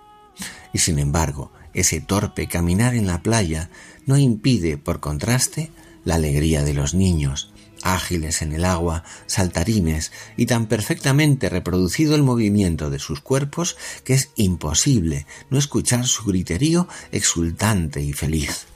Y 0.73 0.79
sin 0.79 0.99
embargo, 0.99 1.53
ese 1.73 2.01
torpe 2.01 2.47
caminar 2.47 2.95
en 2.95 3.07
la 3.07 3.23
playa 3.23 3.71
no 4.07 4.17
impide, 4.19 4.77
por 4.77 5.01
contraste, 5.01 5.71
la 6.05 6.17
alegría 6.17 6.63
de 6.63 6.75
los 6.75 6.95
niños, 6.95 7.54
ágiles 7.85 8.43
en 8.43 8.53
el 8.53 8.65
agua, 8.65 9.05
saltarines 9.27 10.11
y 10.37 10.47
tan 10.47 10.67
perfectamente 10.67 11.49
reproducido 11.49 12.15
el 12.15 12.23
movimiento 12.23 12.91
de 12.91 12.99
sus 12.99 13.21
cuerpos 13.21 13.77
que 14.05 14.15
es 14.15 14.31
imposible 14.35 15.27
no 15.51 15.59
escuchar 15.59 16.07
su 16.07 16.25
griterío 16.25 16.89
exultante 17.13 18.03
y 18.03 18.13
feliz. 18.13 18.67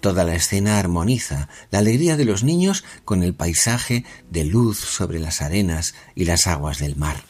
Toda 0.00 0.24
la 0.24 0.36
escena 0.36 0.78
armoniza 0.78 1.48
la 1.70 1.80
alegría 1.80 2.16
de 2.16 2.24
los 2.24 2.44
niños 2.44 2.84
con 3.04 3.22
el 3.22 3.34
paisaje 3.34 4.04
de 4.30 4.44
luz 4.44 4.78
sobre 4.78 5.18
las 5.18 5.42
arenas 5.42 5.94
y 6.14 6.24
las 6.24 6.46
aguas 6.46 6.78
del 6.78 6.96
mar. 6.96 7.24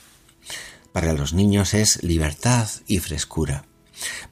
Para 0.93 1.15
los 1.15 1.33
niños 1.33 1.75
es 1.75 2.03
libertad 2.03 2.69
y 2.87 2.99
frescura. 2.99 3.65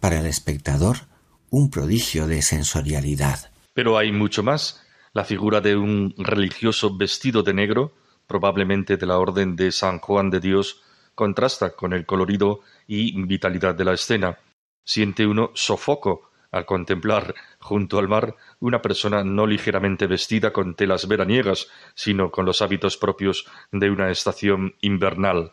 Para 0.01 0.21
el 0.21 0.27
espectador, 0.27 1.07
un 1.51 1.71
prodigio 1.71 2.27
de 2.27 2.43
sensorialidad. 2.43 3.51
Pero 3.73 3.97
hay 3.97 4.13
mucho 4.13 4.43
más 4.43 4.83
la 5.15 5.25
figura 5.25 5.61
de 5.61 5.77
un 5.77 6.13
religioso 6.19 6.97
vestido 6.97 7.43
de 7.43 7.55
negro, 7.55 7.93
probablemente 8.27 8.97
de 8.97 9.07
la 9.07 9.19
orden 9.19 9.55
de 9.55 9.71
San 9.71 10.01
Juan 10.01 10.29
de 10.29 10.41
Dios, 10.41 10.83
contrasta 11.15 11.71
con 11.71 11.93
el 11.93 12.05
colorido 12.05 12.61
y 12.89 13.23
vitalidad 13.23 13.77
de 13.77 13.85
la 13.85 13.95
escena. 13.95 14.39
Siente 14.85 15.27
uno 15.27 15.53
sofoco 15.55 16.31
al 16.51 16.67
contemplar 16.67 17.35
junto 17.61 17.99
al 17.99 18.09
mar 18.09 18.37
una 18.61 18.83
persona 18.83 19.25
no 19.25 19.47
ligeramente 19.47 20.07
vestida 20.07 20.53
con 20.53 20.75
telas 20.75 21.07
veraniegas, 21.07 21.69
sino 21.95 22.31
con 22.31 22.45
los 22.45 22.61
hábitos 22.61 22.97
propios 22.97 23.47
de 23.71 23.91
una 23.91 24.11
estación 24.11 24.75
invernal. 24.81 25.53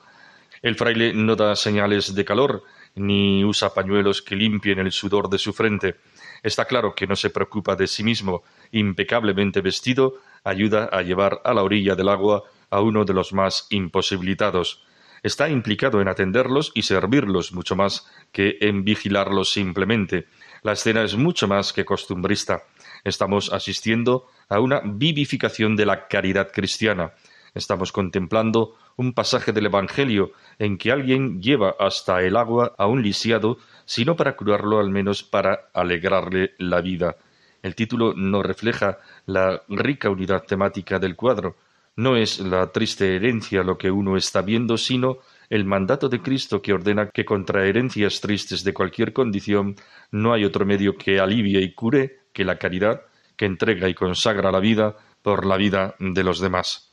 El 0.62 0.76
fraile 0.76 1.14
no 1.14 1.36
da 1.36 1.56
señales 1.56 2.14
de 2.14 2.26
calor, 2.26 2.64
ni 2.96 3.44
usa 3.46 3.74
pañuelos 3.74 4.22
que 4.22 4.36
limpien 4.36 4.80
el 4.80 4.92
sudor 4.92 5.30
de 5.30 5.38
su 5.38 5.54
frente. 5.54 5.96
Está 6.44 6.66
claro 6.66 6.96
que 6.96 7.08
no 7.08 7.16
se 7.16 7.30
preocupa 7.30 7.76
de 7.76 7.88
sí 7.88 8.04
mismo. 8.04 8.44
Impecablemente 8.72 9.62
vestido, 9.62 10.16
ayuda 10.44 10.86
a 10.86 11.02
llevar 11.02 11.42
a 11.44 11.54
la 11.54 11.64
orilla 11.64 11.96
del 11.96 12.10
agua 12.10 12.44
a 12.70 12.82
uno 12.82 13.06
de 13.06 13.14
los 13.14 13.34
más 13.34 13.68
imposibilitados. 13.70 14.84
Está 15.24 15.50
implicado 15.50 16.02
en 16.02 16.08
atenderlos 16.08 16.72
y 16.74 16.82
servirlos 16.82 17.54
mucho 17.54 17.76
más 17.76 18.08
que 18.32 18.58
en 18.62 18.84
vigilarlos 18.84 19.52
simplemente. 19.52 20.26
La 20.64 20.72
escena 20.72 21.04
es 21.04 21.16
mucho 21.16 21.48
más 21.48 21.74
que 21.74 21.86
costumbrista. 21.86 22.64
Estamos 23.04 23.54
asistiendo 23.54 24.28
a 24.50 24.60
una 24.60 24.82
vivificación 24.84 25.76
de 25.76 25.86
la 25.86 26.08
caridad 26.08 26.52
cristiana. 26.52 27.14
Estamos 27.54 27.92
contemplando 27.92 28.76
un 28.96 29.14
pasaje 29.14 29.52
del 29.52 29.66
Evangelio 29.66 30.32
en 30.58 30.78
que 30.78 30.92
alguien 30.92 31.42
lleva 31.42 31.76
hasta 31.80 32.22
el 32.22 32.38
agua 32.38 32.76
a 32.78 32.88
un 32.88 33.02
lisiado, 33.02 33.58
sino 33.86 34.16
para 34.16 34.38
curarlo, 34.38 34.80
al 34.80 34.90
menos 34.90 35.24
para 35.24 35.70
alegrarle 35.74 36.54
la 36.58 36.80
vida. 36.80 37.18
El 37.62 37.76
título 37.76 38.14
no 38.16 38.42
refleja 38.42 39.00
la 39.26 39.64
rica 39.68 40.10
unidad 40.10 40.44
temática 40.44 40.98
del 40.98 41.16
cuadro. 41.18 41.58
No 41.98 42.16
es 42.16 42.40
la 42.40 42.72
triste 42.72 43.16
herencia 43.18 43.64
lo 43.64 43.78
que 43.78 43.92
uno 43.92 44.16
está 44.16 44.42
viendo, 44.42 44.78
sino 44.78 45.18
el 45.50 45.66
mandato 45.66 46.08
de 46.08 46.22
Cristo 46.22 46.62
que 46.62 46.72
ordena 46.72 47.10
que 47.10 47.26
contra 47.26 47.66
herencias 47.66 48.22
tristes 48.22 48.64
de 48.64 48.74
cualquier 48.74 49.12
condición 49.12 49.76
no 50.10 50.32
hay 50.32 50.46
otro 50.46 50.66
medio 50.66 50.98
que 50.98 51.20
alivie 51.20 51.60
y 51.60 51.74
cure 51.74 52.22
que 52.32 52.46
la 52.46 52.58
caridad, 52.58 53.02
que 53.36 53.46
entrega 53.46 53.90
y 53.90 53.94
consagra 53.94 54.54
la 54.54 54.62
vida 54.62 54.96
por 55.22 55.46
la 55.46 55.58
vida 55.58 55.96
de 56.00 56.24
los 56.24 56.40
demás. 56.40 56.91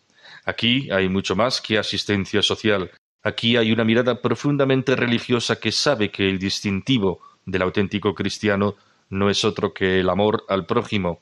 Aquí 0.49 0.91
hay 0.91 1.11
mucho 1.11 1.37
más 1.37 1.61
que 1.61 1.77
asistencia 1.77 2.41
social. 2.41 2.91
Aquí 3.23 3.59
hay 3.59 3.71
una 3.71 3.85
mirada 3.85 4.23
profundamente 4.23 4.97
religiosa 4.97 5.61
que 5.61 5.71
sabe 5.71 6.11
que 6.11 6.27
el 6.27 6.39
distintivo 6.39 7.21
del 7.45 7.61
auténtico 7.61 8.15
cristiano 8.15 8.75
no 9.11 9.29
es 9.29 9.45
otro 9.45 9.75
que 9.75 10.01
el 10.01 10.09
amor 10.09 10.47
al 10.49 10.65
prójimo. 10.65 11.21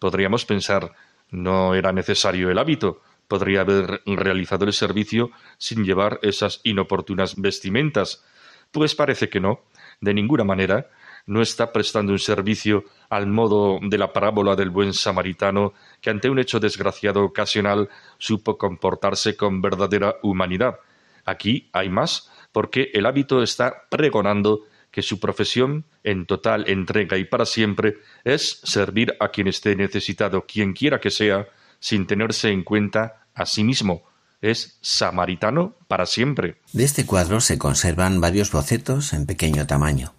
Podríamos 0.00 0.44
pensar 0.44 0.92
no 1.30 1.76
era 1.76 1.92
necesario 1.92 2.50
el 2.50 2.58
hábito, 2.58 3.00
podría 3.28 3.60
haber 3.60 4.02
realizado 4.06 4.64
el 4.64 4.72
servicio 4.72 5.30
sin 5.56 5.84
llevar 5.84 6.18
esas 6.22 6.60
inoportunas 6.64 7.36
vestimentas. 7.36 8.24
Pues 8.72 8.96
parece 8.96 9.28
que 9.28 9.38
no, 9.38 9.60
de 10.00 10.14
ninguna 10.14 10.42
manera, 10.42 10.90
no 11.26 11.42
está 11.42 11.72
prestando 11.72 12.12
un 12.12 12.18
servicio 12.18 12.84
al 13.08 13.26
modo 13.26 13.78
de 13.82 13.98
la 13.98 14.12
parábola 14.12 14.56
del 14.56 14.70
buen 14.70 14.92
samaritano 14.92 15.72
que 16.00 16.10
ante 16.10 16.28
un 16.28 16.38
hecho 16.38 16.60
desgraciado 16.60 17.24
ocasional 17.24 17.88
supo 18.18 18.58
comportarse 18.58 19.36
con 19.36 19.62
verdadera 19.62 20.16
humanidad. 20.22 20.76
Aquí 21.24 21.70
hay 21.72 21.88
más, 21.88 22.30
porque 22.52 22.90
el 22.92 23.06
hábito 23.06 23.42
está 23.42 23.84
pregonando 23.88 24.62
que 24.90 25.02
su 25.02 25.18
profesión, 25.18 25.86
en 26.04 26.26
total 26.26 26.68
entrega 26.68 27.16
y 27.16 27.24
para 27.24 27.46
siempre, 27.46 27.98
es 28.22 28.60
servir 28.62 29.16
a 29.18 29.28
quien 29.28 29.48
esté 29.48 29.74
necesitado, 29.74 30.46
quien 30.46 30.72
quiera 30.72 31.00
que 31.00 31.10
sea, 31.10 31.48
sin 31.80 32.06
tenerse 32.06 32.50
en 32.50 32.62
cuenta 32.62 33.26
a 33.34 33.46
sí 33.46 33.64
mismo. 33.64 34.04
Es 34.40 34.78
samaritano 34.82 35.74
para 35.88 36.06
siempre. 36.06 36.60
De 36.72 36.84
este 36.84 37.06
cuadro 37.06 37.40
se 37.40 37.58
conservan 37.58 38.20
varios 38.20 38.52
bocetos 38.52 39.12
en 39.14 39.26
pequeño 39.26 39.66
tamaño. 39.66 40.14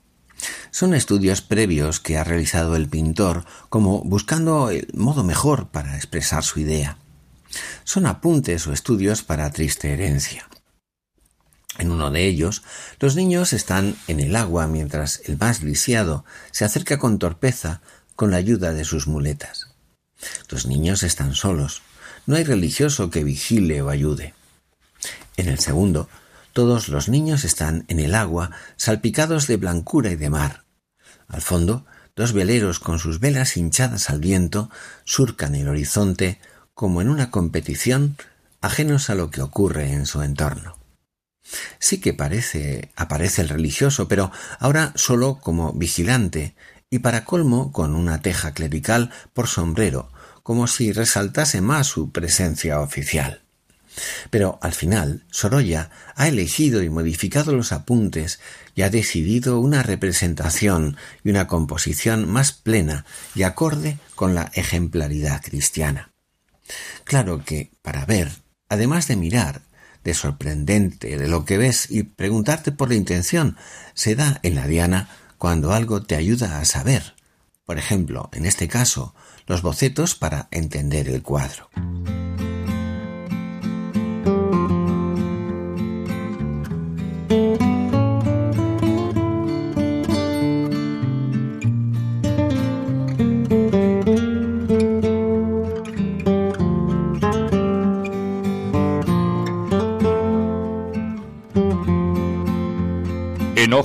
Son 0.72 0.94
estudios 0.94 1.42
previos 1.42 2.00
que 2.00 2.18
ha 2.18 2.24
realizado 2.24 2.76
el 2.76 2.90
pintor 2.90 3.46
como 3.70 4.04
buscando 4.04 4.70
el 4.70 4.88
modo 4.94 5.24
mejor 5.24 5.70
para 5.70 5.96
expresar 5.96 6.44
su 6.44 6.60
idea. 6.60 6.98
Son 7.84 8.06
apuntes 8.06 8.68
o 8.68 8.74
estudios 8.74 9.24
para 9.24 9.50
triste 9.52 9.94
herencia. 9.94 10.48
En 11.78 11.92
uno 11.92 12.10
de 12.12 12.26
ellos, 12.26 12.64
los 13.00 13.16
niños 13.16 13.54
están 13.54 13.96
en 14.08 14.20
el 14.20 14.36
agua 14.36 14.68
mientras 14.68 15.22
el 15.26 15.38
más 15.38 15.62
lisiado 15.62 16.26
se 16.52 16.66
acerca 16.66 16.98
con 16.98 17.20
torpeza 17.20 17.82
con 18.16 18.32
la 18.32 18.38
ayuda 18.38 18.74
de 18.74 18.86
sus 18.86 19.08
muletas. 19.08 19.76
Los 20.50 20.66
niños 20.66 21.04
están 21.04 21.34
solos. 21.36 21.82
No 22.26 22.38
hay 22.38 22.44
religioso 22.44 23.10
que 23.10 23.24
vigile 23.24 23.82
o 23.82 23.90
ayude. 23.90 24.34
En 25.38 25.50
el 25.50 25.60
segundo, 25.60 26.08
todos 26.56 26.88
los 26.88 27.10
niños 27.10 27.44
están 27.44 27.84
en 27.90 28.00
el 28.00 28.16
agua, 28.16 28.52
salpicados 28.78 29.46
de 29.46 29.58
blancura 29.58 30.12
y 30.12 30.16
de 30.16 30.30
mar. 30.30 30.64
Al 31.28 31.42
fondo, 31.42 31.86
dos 32.16 32.32
veleros 32.32 32.80
con 32.80 32.98
sus 32.98 33.20
velas 33.20 33.58
hinchadas 33.58 34.10
al 34.10 34.22
viento 34.22 34.70
surcan 35.04 35.54
el 35.56 35.68
horizonte 35.68 36.40
como 36.74 37.02
en 37.02 37.10
una 37.10 37.30
competición, 37.30 38.16
ajenos 38.62 39.10
a 39.10 39.16
lo 39.16 39.32
que 39.32 39.42
ocurre 39.42 39.92
en 39.92 40.06
su 40.06 40.22
entorno. 40.22 40.78
Sí 41.80 42.00
que 42.00 42.14
parece 42.14 42.90
aparece 42.96 43.42
el 43.42 43.50
religioso, 43.50 44.08
pero 44.08 44.32
ahora 44.58 44.94
solo 44.96 45.40
como 45.42 45.74
vigilante 45.74 46.56
y 46.90 47.00
para 47.00 47.26
colmo 47.26 47.74
con 47.74 47.96
una 47.96 48.22
teja 48.22 48.54
clerical 48.54 49.12
por 49.34 49.48
sombrero, 49.48 50.10
como 50.42 50.68
si 50.68 50.94
resaltase 50.94 51.60
más 51.60 51.88
su 51.88 52.14
presencia 52.14 52.80
oficial. 52.80 53.45
Pero 54.30 54.60
al 54.62 54.74
final, 54.74 55.24
Sorolla 55.32 55.90
ha 56.16 56.28
elegido 56.28 56.84
y 56.84 56.90
modificado 56.90 57.54
los 57.54 57.72
apuntes 57.72 58.40
y 58.76 58.82
ha 58.82 58.90
decidido 58.90 59.60
una 59.60 59.84
representación 59.84 60.98
y 61.24 61.30
una 61.30 61.48
composición 61.48 62.30
más 62.30 62.52
plena 62.52 63.06
y 63.34 63.44
acorde 63.44 63.98
con 64.16 64.36
la 64.36 64.52
ejemplaridad 64.54 65.42
cristiana. 65.42 66.12
Claro 67.04 67.44
que, 67.46 67.72
para 67.82 68.06
ver, 68.06 68.32
además 68.70 69.08
de 69.08 69.16
mirar, 69.16 69.62
de 70.04 70.14
sorprendente 70.14 71.18
de 71.18 71.28
lo 71.28 71.46
que 71.46 71.58
ves 71.58 71.90
y 71.90 72.04
preguntarte 72.04 72.72
por 72.72 72.90
la 72.90 72.96
intención, 72.96 73.58
se 73.94 74.16
da 74.16 74.40
en 74.44 74.56
la 74.56 74.68
diana 74.68 75.10
cuando 75.38 75.74
algo 75.74 76.04
te 76.04 76.16
ayuda 76.16 76.60
a 76.60 76.66
saber. 76.66 77.16
Por 77.66 77.80
ejemplo, 77.80 78.30
en 78.34 78.46
este 78.46 78.68
caso, 78.68 79.16
los 79.48 79.62
bocetos 79.62 80.16
para 80.16 80.48
entender 80.52 81.10
el 81.10 81.24
cuadro. 81.24 81.70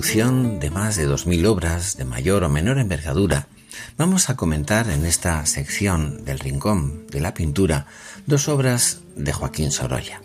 De 0.00 0.70
más 0.70 0.94
de 0.94 1.08
2.000 1.08 1.46
obras 1.46 1.96
de 1.96 2.04
mayor 2.04 2.44
o 2.44 2.48
menor 2.48 2.78
envergadura, 2.78 3.48
vamos 3.96 4.30
a 4.30 4.36
comentar 4.36 4.88
en 4.90 5.04
esta 5.04 5.44
sección 5.44 6.24
del 6.24 6.38
Rincón 6.38 7.08
de 7.08 7.20
la 7.20 7.34
Pintura 7.34 7.86
dos 8.24 8.46
obras 8.48 9.00
de 9.16 9.32
Joaquín 9.32 9.72
Sorolla. 9.72 10.22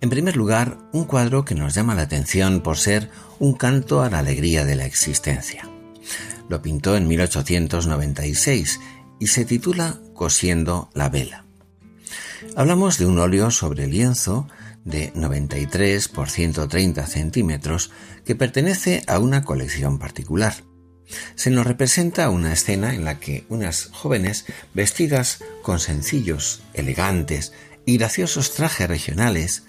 En 0.00 0.08
primer 0.08 0.34
lugar, 0.34 0.78
un 0.92 1.04
cuadro 1.04 1.44
que 1.44 1.54
nos 1.54 1.74
llama 1.74 1.94
la 1.94 2.02
atención 2.02 2.62
por 2.62 2.78
ser 2.78 3.10
un 3.38 3.52
canto 3.52 4.02
a 4.02 4.08
la 4.08 4.20
alegría 4.20 4.64
de 4.64 4.76
la 4.76 4.86
existencia. 4.86 5.68
Lo 6.48 6.62
pintó 6.62 6.96
en 6.96 7.06
1896 7.06 8.80
y 9.18 9.26
se 9.26 9.44
titula 9.44 9.98
Cosiendo 10.14 10.88
la 10.94 11.10
vela. 11.10 11.44
Hablamos 12.56 12.96
de 12.96 13.04
un 13.04 13.18
óleo 13.18 13.50
sobre 13.50 13.86
lienzo 13.88 14.48
de 14.84 15.12
93 15.14 16.08
por 16.08 16.30
130 16.30 17.06
centímetros 17.06 17.90
que 18.24 18.34
pertenece 18.34 19.02
a 19.06 19.18
una 19.18 19.44
colección 19.44 19.98
particular. 19.98 20.54
Se 21.34 21.50
nos 21.50 21.66
representa 21.66 22.30
una 22.30 22.52
escena 22.52 22.94
en 22.94 23.04
la 23.04 23.18
que 23.18 23.44
unas 23.48 23.86
jóvenes 23.92 24.46
vestidas 24.74 25.42
con 25.62 25.80
sencillos, 25.80 26.62
elegantes 26.74 27.52
y 27.84 27.98
graciosos 27.98 28.54
trajes 28.54 28.88
regionales, 28.88 29.64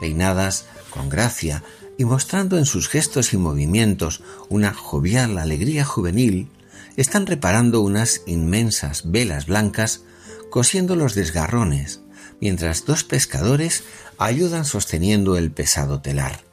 peinadas 0.00 0.66
con 0.90 1.08
gracia 1.08 1.62
y 1.98 2.04
mostrando 2.04 2.58
en 2.58 2.66
sus 2.66 2.88
gestos 2.88 3.32
y 3.32 3.36
movimientos 3.36 4.22
una 4.48 4.72
jovial 4.72 5.38
alegría 5.38 5.84
juvenil, 5.84 6.50
están 6.96 7.26
reparando 7.26 7.82
unas 7.82 8.22
inmensas 8.26 9.10
velas 9.10 9.46
blancas 9.46 10.02
cosiendo 10.50 10.96
los 10.96 11.14
desgarrones, 11.14 12.00
mientras 12.40 12.84
dos 12.84 13.04
pescadores 13.04 13.84
ayudan 14.18 14.64
sosteniendo 14.64 15.36
el 15.36 15.52
pesado 15.52 16.00
telar. 16.00 16.44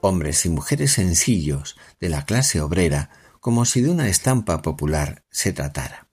Hombres 0.00 0.46
y 0.46 0.48
mujeres 0.48 0.92
sencillos 0.92 1.76
de 2.00 2.08
la 2.08 2.24
clase 2.24 2.60
obrera, 2.60 3.10
como 3.40 3.64
si 3.64 3.80
de 3.80 3.90
una 3.90 4.08
estampa 4.08 4.62
popular 4.62 5.24
se 5.30 5.52
tratara. 5.52 6.08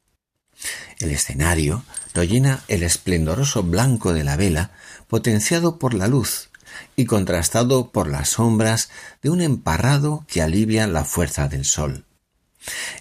El 0.99 1.11
escenario 1.11 1.83
lo 2.13 2.23
llena 2.23 2.63
el 2.67 2.83
esplendoroso 2.83 3.63
blanco 3.63 4.13
de 4.13 4.23
la 4.23 4.35
vela, 4.35 4.71
potenciado 5.07 5.77
por 5.77 5.93
la 5.93 6.07
luz 6.07 6.49
y 6.95 7.05
contrastado 7.05 7.91
por 7.91 8.07
las 8.07 8.29
sombras 8.29 8.89
de 9.21 9.29
un 9.29 9.41
emparrado 9.41 10.25
que 10.27 10.41
alivia 10.41 10.87
la 10.87 11.05
fuerza 11.05 11.47
del 11.47 11.65
sol. 11.65 12.05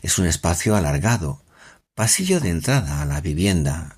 Es 0.02 0.18
un 0.18 0.26
espacio 0.26 0.76
alargado, 0.76 1.42
pasillo 1.94 2.40
de 2.40 2.50
entrada 2.50 3.02
a 3.02 3.06
la 3.06 3.20
vivienda. 3.20 3.96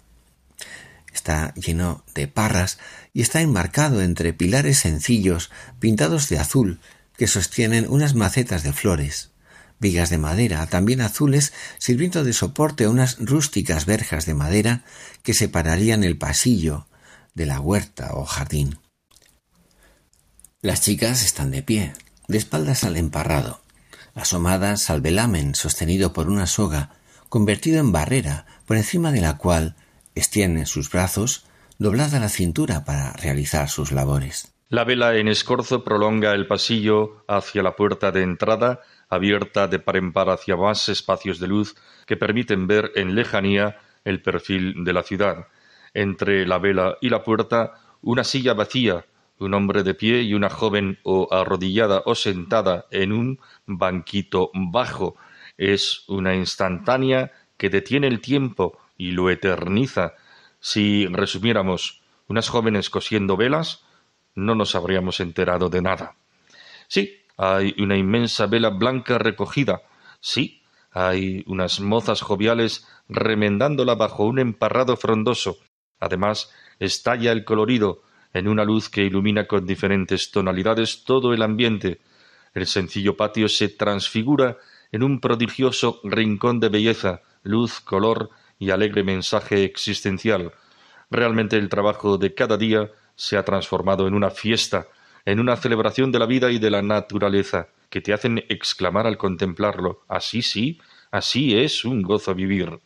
Está 1.19 1.53
lleno 1.55 2.05
de 2.15 2.29
parras 2.29 2.79
y 3.13 3.23
está 3.23 3.41
enmarcado 3.41 4.03
entre 4.03 4.33
pilares 4.33 4.79
sencillos 4.79 5.51
pintados 5.81 6.29
de 6.29 6.39
azul 6.39 6.79
que 7.17 7.27
sostienen 7.27 7.87
unas 7.89 8.15
macetas 8.15 8.63
de 8.63 8.73
flores, 8.73 9.33
vigas 9.81 10.11
de 10.11 10.19
madera, 10.19 10.65
también 10.69 11.01
azules, 11.01 11.53
sirviendo 11.79 12.23
de 12.23 12.33
soporte 12.33 12.85
a 12.85 12.91
unas 12.91 13.19
rústicas 13.19 13.85
verjas 13.85 14.27
de 14.27 14.35
madera 14.35 14.85
que 15.25 15.35
separarían 15.35 16.05
el 16.05 16.17
pasillo 16.17 16.87
de 17.35 17.47
la 17.47 17.59
huerta 17.59 18.11
o 18.15 18.25
jardín. 18.25 18.79
Las 20.63 20.83
chicas 20.83 21.25
están 21.25 21.51
de 21.51 21.65
pie, 21.65 21.95
de 22.29 22.39
espaldas 22.39 22.85
al 22.85 22.97
emparrado, 22.97 23.61
asomadas 24.15 24.89
al 24.89 25.01
velamen 25.01 25.57
sostenido 25.57 26.13
por 26.13 26.31
una 26.31 26.47
soga, 26.47 26.93
convertido 27.29 27.81
en 27.81 27.91
barrera, 27.91 28.47
por 28.67 28.77
encima 28.77 29.11
de 29.11 29.21
la 29.21 29.37
cual 29.37 29.75
extienden 30.19 30.67
sus 30.67 30.91
brazos, 30.91 31.47
doblada 31.79 32.21
la 32.21 32.29
cintura 32.29 32.85
para 32.85 33.13
realizar 33.13 33.69
sus 33.69 33.93
labores. 33.93 34.53
La 34.69 34.85
vela 34.85 35.17
en 35.17 35.29
escorzo 35.29 35.83
prolonga 35.83 36.35
el 36.35 36.47
pasillo 36.47 37.25
hacia 37.27 37.63
la 37.63 37.75
puerta 37.75 38.13
de 38.13 38.23
entrada, 38.23 38.81
abierta 39.09 39.67
de 39.67 39.79
par 39.79 39.97
en 39.97 40.13
par 40.13 40.29
hacia 40.29 40.57
más 40.57 40.91
espacios 40.91 41.39
de 41.39 41.49
luz 41.49 41.75
que 42.07 42.19
permiten 42.19 42.67
ver 42.67 42.93
en 42.95 43.15
lejanía 43.15 43.79
el 44.05 44.21
perfil 44.21 44.85
de 44.85 44.93
la 44.93 45.03
ciudad. 45.03 45.47
Entre 45.95 46.47
la 46.47 46.59
vela 46.59 46.99
y 47.01 47.09
la 47.09 47.23
puerta, 47.23 47.81
una 48.03 48.25
silla 48.25 48.53
vacía, 48.53 49.07
un 49.39 49.55
hombre 49.55 49.83
de 49.85 49.95
pie 49.95 50.23
y 50.23 50.35
una 50.35 50.51
joven 50.51 50.99
o 51.03 51.29
arrodillada 51.31 52.03
o 52.05 52.15
sentada 52.15 52.87
en 52.91 53.13
un 53.13 53.41
banquito 53.67 54.51
bajo. 54.53 55.17
Es 55.57 56.05
una 56.09 56.35
instantánea 56.35 57.33
que 57.57 57.71
detiene 57.71 58.07
el 58.07 58.21
tiempo 58.21 58.79
y 58.99 59.13
lo 59.13 59.31
eterniza. 59.31 60.15
Si 60.61 61.07
resumiéramos 61.07 62.03
unas 62.27 62.51
jóvenes 62.51 62.91
cosiendo 62.91 63.37
velas, 63.39 63.85
no 64.35 64.55
nos 64.55 64.75
habríamos 64.75 65.21
enterado 65.21 65.71
de 65.71 65.81
nada. 65.81 66.17
Sí, 66.89 67.23
hay 67.39 67.75
una 67.79 67.97
inmensa 67.97 68.47
vela 68.47 68.71
blanca 68.71 69.17
recogida. 69.17 69.83
Sí, 70.21 70.63
hay 70.91 71.45
unas 71.47 71.81
mozas 71.81 72.21
joviales 72.21 72.87
remendándola 73.09 73.95
bajo 73.95 74.25
un 74.25 74.39
emparrado 74.39 74.97
frondoso. 74.97 75.59
Además, 76.01 76.53
estalla 76.79 77.33
el 77.33 77.45
colorido, 77.45 78.03
en 78.35 78.49
una 78.49 78.65
luz 78.65 78.89
que 78.89 79.05
ilumina 79.05 79.47
con 79.47 79.67
diferentes 79.67 80.31
tonalidades 80.31 81.05
todo 81.05 81.33
el 81.33 81.43
ambiente. 81.43 82.01
El 82.55 82.67
sencillo 82.67 83.17
patio 83.17 83.49
se 83.49 83.69
transfigura 83.69 84.59
en 84.93 85.03
un 85.03 85.21
prodigioso 85.21 86.01
rincón 86.05 86.61
de 86.61 86.69
belleza, 86.69 87.23
luz, 87.43 87.81
color 87.81 88.31
y 88.59 88.71
alegre 88.71 89.03
mensaje 89.03 89.64
existencial. 89.64 90.53
Realmente 91.11 91.57
el 91.57 91.68
trabajo 91.68 92.18
de 92.18 92.35
cada 92.35 92.57
día 92.57 92.90
se 93.16 93.37
ha 93.37 93.44
transformado 93.44 94.07
en 94.07 94.14
una 94.14 94.31
fiesta, 94.31 94.88
en 95.25 95.40
una 95.40 95.57
celebración 95.57 96.12
de 96.12 96.18
la 96.18 96.27
vida 96.27 96.51
y 96.51 96.59
de 96.59 96.71
la 96.71 96.83
naturaleza, 96.83 97.68
que 97.90 98.01
te 98.01 98.12
hacen 98.12 98.44
exclamar 98.49 99.07
al 99.07 99.18
contemplarlo. 99.18 100.03
Así 100.09 100.42
sí, 100.42 100.81
así 101.11 101.59
es 101.59 101.85
un 101.85 102.03
gozo 102.03 102.35
vivir. 102.35 102.81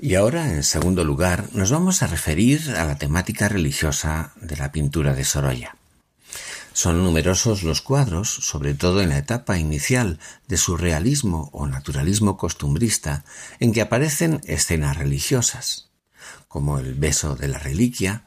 Y 0.00 0.14
ahora, 0.14 0.52
en 0.52 0.62
segundo 0.62 1.02
lugar, 1.04 1.46
nos 1.54 1.72
vamos 1.72 2.02
a 2.02 2.06
referir 2.06 2.60
a 2.76 2.84
la 2.84 2.98
temática 2.98 3.48
religiosa 3.48 4.32
de 4.36 4.56
la 4.56 4.70
pintura 4.70 5.12
de 5.14 5.24
Sorolla. 5.24 5.77
Son 6.78 7.02
numerosos 7.02 7.64
los 7.64 7.82
cuadros, 7.82 8.32
sobre 8.32 8.72
todo 8.72 9.00
en 9.00 9.08
la 9.08 9.18
etapa 9.18 9.58
inicial 9.58 10.20
de 10.46 10.56
surrealismo 10.56 11.50
o 11.52 11.66
naturalismo 11.66 12.36
costumbrista, 12.36 13.24
en 13.58 13.72
que 13.72 13.80
aparecen 13.80 14.40
escenas 14.44 14.96
religiosas, 14.96 15.90
como 16.46 16.78
el 16.78 16.94
beso 16.94 17.34
de 17.34 17.48
la 17.48 17.58
reliquia, 17.58 18.26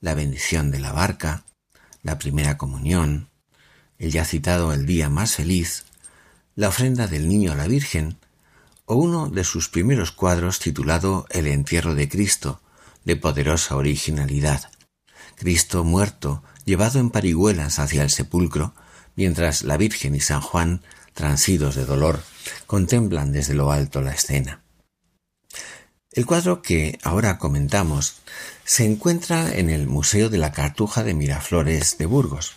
la 0.00 0.14
bendición 0.14 0.72
de 0.72 0.80
la 0.80 0.90
barca, 0.90 1.44
la 2.02 2.18
primera 2.18 2.58
comunión, 2.58 3.30
el 3.98 4.10
ya 4.10 4.24
citado 4.24 4.72
el 4.72 4.84
día 4.84 5.08
más 5.08 5.36
feliz, 5.36 5.84
la 6.56 6.70
ofrenda 6.70 7.06
del 7.06 7.28
niño 7.28 7.52
a 7.52 7.54
la 7.54 7.68
Virgen, 7.68 8.18
o 8.84 8.96
uno 8.96 9.28
de 9.28 9.44
sus 9.44 9.68
primeros 9.68 10.10
cuadros 10.10 10.58
titulado 10.58 11.24
El 11.30 11.46
entierro 11.46 11.94
de 11.94 12.08
Cristo, 12.08 12.62
de 13.04 13.14
poderosa 13.14 13.76
originalidad. 13.76 14.72
Cristo 15.36 15.84
muerto, 15.84 16.42
llevado 16.64 16.98
en 16.98 17.10
parihuelas 17.10 17.78
hacia 17.78 18.02
el 18.02 18.10
sepulcro, 18.10 18.74
mientras 19.16 19.62
la 19.62 19.76
Virgen 19.76 20.14
y 20.14 20.20
San 20.20 20.40
Juan, 20.40 20.82
transidos 21.14 21.74
de 21.74 21.84
dolor, 21.84 22.22
contemplan 22.66 23.32
desde 23.32 23.54
lo 23.54 23.72
alto 23.72 24.00
la 24.00 24.12
escena. 24.12 24.62
El 26.12 26.26
cuadro 26.26 26.60
que 26.60 26.98
ahora 27.02 27.38
comentamos 27.38 28.16
se 28.64 28.84
encuentra 28.84 29.54
en 29.54 29.70
el 29.70 29.86
Museo 29.86 30.28
de 30.28 30.38
la 30.38 30.52
Cartuja 30.52 31.04
de 31.04 31.14
Miraflores 31.14 31.96
de 31.96 32.06
Burgos. 32.06 32.52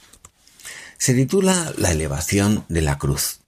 Se 0.97 1.13
titula 1.13 1.73
La 1.77 1.91
elevación 1.91 2.65
de 2.67 2.81
la 2.81 2.97
cruz, 2.97 3.39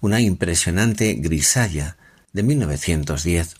una 0.00 0.20
impresionante 0.20 1.14
grisalla 1.14 1.96
de 2.32 2.42
1910, 2.44 3.56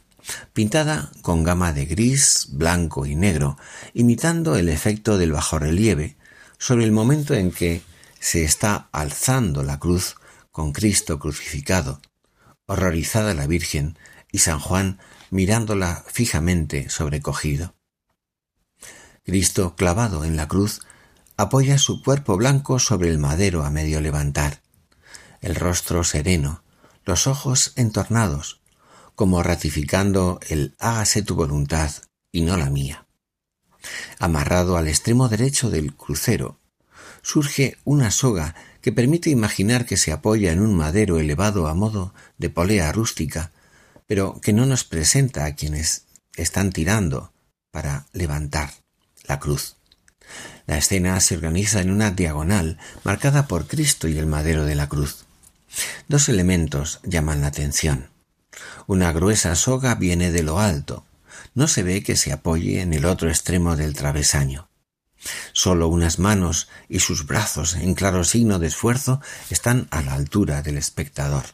pintada 0.53 1.11
con 1.23 1.43
gama 1.43 1.73
de 1.73 1.87
gris, 1.87 2.49
blanco 2.53 3.07
y 3.07 3.17
negro, 3.17 3.57
imitando 3.95 4.57
el 4.57 4.69
efecto 4.69 5.19
del 5.19 5.33
bajorrelieve 5.33 6.17
sobre 6.61 6.85
el 6.85 6.93
momento 6.93 7.33
en 7.35 7.51
que 7.51 7.83
se 8.21 8.45
está 8.45 8.91
alzando 8.93 9.65
la 9.65 9.79
cruz 9.79 10.17
con 10.53 10.73
Cristo 10.73 11.19
crucificado, 11.19 12.03
horrorizada 12.67 13.33
la 13.33 13.47
Virgen 13.47 13.99
y 14.31 14.39
San 14.41 14.61
Juan 14.61 15.01
mirándola 15.31 16.05
fijamente 16.07 16.91
sobrecogido. 16.91 17.75
Cristo, 19.25 19.75
clavado 19.75 20.25
en 20.25 20.37
la 20.37 20.49
cruz, 20.49 20.83
apoya 21.39 21.79
su 21.79 22.03
cuerpo 22.03 22.37
blanco 22.37 22.79
sobre 22.79 23.09
el 23.09 23.19
madero 23.19 23.65
a 23.65 23.71
medio 23.71 24.03
levantar, 24.03 24.61
el 25.41 25.55
rostro 25.55 26.05
sereno, 26.05 26.63
los 27.05 27.27
ojos 27.27 27.73
entornados, 27.77 28.61
como 29.15 29.43
ratificando 29.43 30.41
el 30.49 30.75
hágase 30.79 31.23
tu 31.23 31.37
voluntad 31.37 31.91
y 32.31 32.43
no 32.43 32.59
la 32.59 32.69
mía. 32.69 33.07
Amarrado 34.19 34.77
al 34.77 34.89
extremo 34.89 35.29
derecho 35.29 35.71
del 35.71 35.95
crucero, 35.95 36.59
surge 37.23 37.77
una 37.85 38.11
soga 38.11 38.55
que 38.81 38.93
permite 38.93 39.31
imaginar 39.31 39.87
que 39.87 39.97
se 39.97 40.13
apoya 40.13 40.53
en 40.53 40.61
un 40.61 40.75
madero 40.75 41.19
elevado 41.19 41.67
a 41.67 41.75
modo 41.75 42.15
de 42.39 42.51
polea 42.51 42.93
rústica, 42.93 43.53
pero 44.07 44.41
que 44.41 44.53
no 44.53 44.67
nos 44.67 44.85
presenta 44.85 45.45
a 45.45 45.55
quienes 45.55 46.05
están 46.35 46.73
tirando 46.73 47.33
para 47.71 48.07
levantar 48.13 48.71
la 49.25 49.39
cruz. 49.39 49.77
La 50.67 50.79
escena 50.79 51.19
se 51.21 51.37
organiza 51.37 51.81
en 51.81 51.91
una 51.91 52.11
diagonal 52.11 52.79
marcada 53.05 53.47
por 53.47 53.67
Cristo 53.67 54.09
y 54.09 54.19
el 54.19 54.27
madero 54.27 54.65
de 54.65 54.75
la 54.75 54.89
cruz. 54.89 55.25
Dos 56.09 56.29
elementos 56.29 57.01
llaman 57.05 57.41
la 57.41 57.49
atención. 57.49 58.11
Una 58.87 59.13
gruesa 59.13 59.55
soga 59.55 59.95
viene 59.95 60.31
de 60.31 60.43
lo 60.43 60.59
alto. 60.59 61.05
No 61.55 61.69
se 61.69 61.83
ve 61.83 62.03
que 62.03 62.17
se 62.17 62.33
apoye 62.33 62.81
en 62.81 62.93
el 62.93 63.05
otro 63.05 63.29
extremo 63.29 63.77
del 63.77 63.95
travesaño. 63.95 64.69
Solo 65.53 65.89
unas 65.89 66.19
manos 66.19 66.69
y 66.89 67.01
sus 67.01 67.27
brazos, 67.27 67.75
en 67.75 67.95
claro 67.95 68.25
signo 68.25 68.59
de 68.59 68.69
esfuerzo, 68.69 69.21
están 69.51 69.87
a 69.91 70.03
la 70.03 70.15
altura 70.15 70.63
del 70.63 70.79
espectador. 70.79 71.45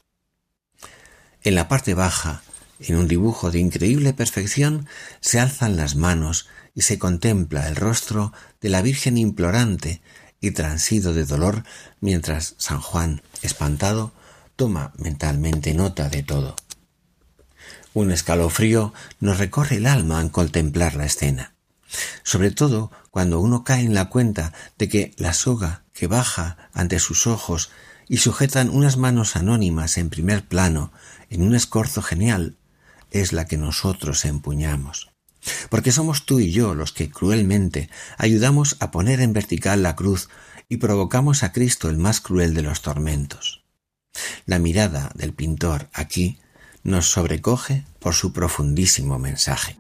En 1.42 1.54
la 1.54 1.68
parte 1.68 1.94
baja, 1.94 2.42
En 2.78 2.96
un 2.96 3.08
dibujo 3.08 3.50
de 3.50 3.58
increíble 3.58 4.12
perfección 4.12 4.86
se 5.20 5.40
alzan 5.40 5.78
las 5.78 5.96
manos 5.96 6.46
y 6.74 6.82
se 6.82 6.98
contempla 6.98 7.68
el 7.68 7.76
rostro 7.76 8.34
de 8.60 8.68
la 8.68 8.82
Virgen 8.82 9.16
implorante 9.16 10.02
y 10.42 10.50
transido 10.50 11.14
de 11.14 11.24
dolor 11.24 11.64
mientras 12.00 12.54
San 12.58 12.80
Juan, 12.80 13.22
espantado, 13.40 14.12
toma 14.56 14.92
mentalmente 14.98 15.72
nota 15.72 16.10
de 16.10 16.22
todo. 16.22 16.54
Un 17.96 18.12
escalofrío 18.12 18.92
nos 19.20 19.38
recorre 19.38 19.76
el 19.76 19.86
alma 19.86 20.20
al 20.20 20.30
contemplar 20.30 20.96
la 20.96 21.06
escena, 21.06 21.54
sobre 22.24 22.50
todo 22.50 22.90
cuando 23.10 23.40
uno 23.40 23.64
cae 23.64 23.84
en 23.84 23.94
la 23.94 24.10
cuenta 24.10 24.52
de 24.76 24.90
que 24.90 25.14
la 25.16 25.32
soga 25.32 25.84
que 25.94 26.06
baja 26.06 26.58
ante 26.74 26.98
sus 26.98 27.26
ojos 27.26 27.70
y 28.06 28.18
sujetan 28.18 28.68
unas 28.68 28.98
manos 28.98 29.34
anónimas 29.34 29.96
en 29.96 30.10
primer 30.10 30.44
plano 30.44 30.92
en 31.30 31.40
un 31.40 31.54
escorzo 31.54 32.02
genial 32.02 32.58
es 33.12 33.32
la 33.32 33.46
que 33.46 33.56
nosotros 33.56 34.26
empuñamos. 34.26 35.08
Porque 35.70 35.90
somos 35.90 36.26
tú 36.26 36.38
y 36.38 36.52
yo 36.52 36.74
los 36.74 36.92
que 36.92 37.08
cruelmente 37.08 37.88
ayudamos 38.18 38.76
a 38.78 38.90
poner 38.90 39.22
en 39.22 39.32
vertical 39.32 39.82
la 39.82 39.96
cruz 39.96 40.28
y 40.68 40.76
provocamos 40.76 41.42
a 41.42 41.52
Cristo 41.52 41.88
el 41.88 41.96
más 41.96 42.20
cruel 42.20 42.52
de 42.52 42.60
los 42.60 42.82
tormentos. 42.82 43.64
La 44.44 44.58
mirada 44.58 45.12
del 45.14 45.32
pintor 45.32 45.88
aquí 45.94 46.38
nos 46.86 47.10
sobrecoge 47.10 47.82
por 47.98 48.14
su 48.14 48.32
profundísimo 48.32 49.18
mensaje. 49.18 49.76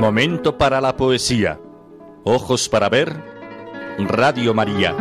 Momento 0.00 0.56
para 0.56 0.80
la 0.80 0.96
poesía. 0.96 1.60
Ojos 2.24 2.70
para 2.70 2.88
ver. 2.88 3.22
Radio 3.98 4.54
María. 4.54 4.96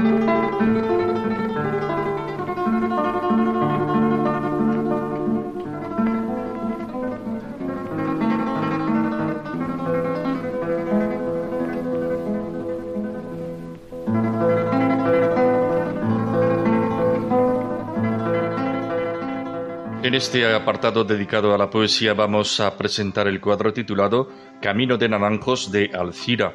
En 20.06 20.14
este 20.14 20.46
apartado 20.54 21.04
dedicado 21.04 21.56
a 21.56 21.58
la 21.58 21.72
poesía 21.72 22.14
vamos 22.14 22.60
a 22.60 22.78
presentar 22.78 23.28
el 23.28 23.42
cuadro 23.42 23.74
titulado 23.74 24.30
Camino 24.62 24.98
de 25.00 25.10
Naranjos 25.10 25.72
de 25.72 25.90
Alcira. 25.96 26.54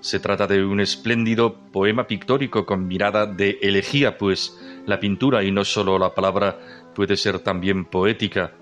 Se 0.00 0.18
trata 0.18 0.48
de 0.48 0.64
un 0.64 0.80
espléndido 0.80 1.54
poema 1.70 2.08
pictórico 2.08 2.66
con 2.66 2.88
mirada 2.88 3.26
de 3.26 3.60
elegía, 3.62 4.18
pues 4.18 4.58
la 4.84 4.98
pintura 4.98 5.44
y 5.44 5.52
no 5.52 5.64
solo 5.64 5.96
la 5.96 6.12
palabra 6.12 6.58
puede 6.92 7.16
ser 7.16 7.38
también 7.38 7.84
poética. 7.84 8.54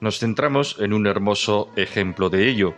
Nos 0.00 0.20
centramos 0.20 0.76
en 0.78 0.92
un 0.92 1.08
hermoso 1.08 1.72
ejemplo 1.74 2.30
de 2.30 2.48
ello. 2.48 2.76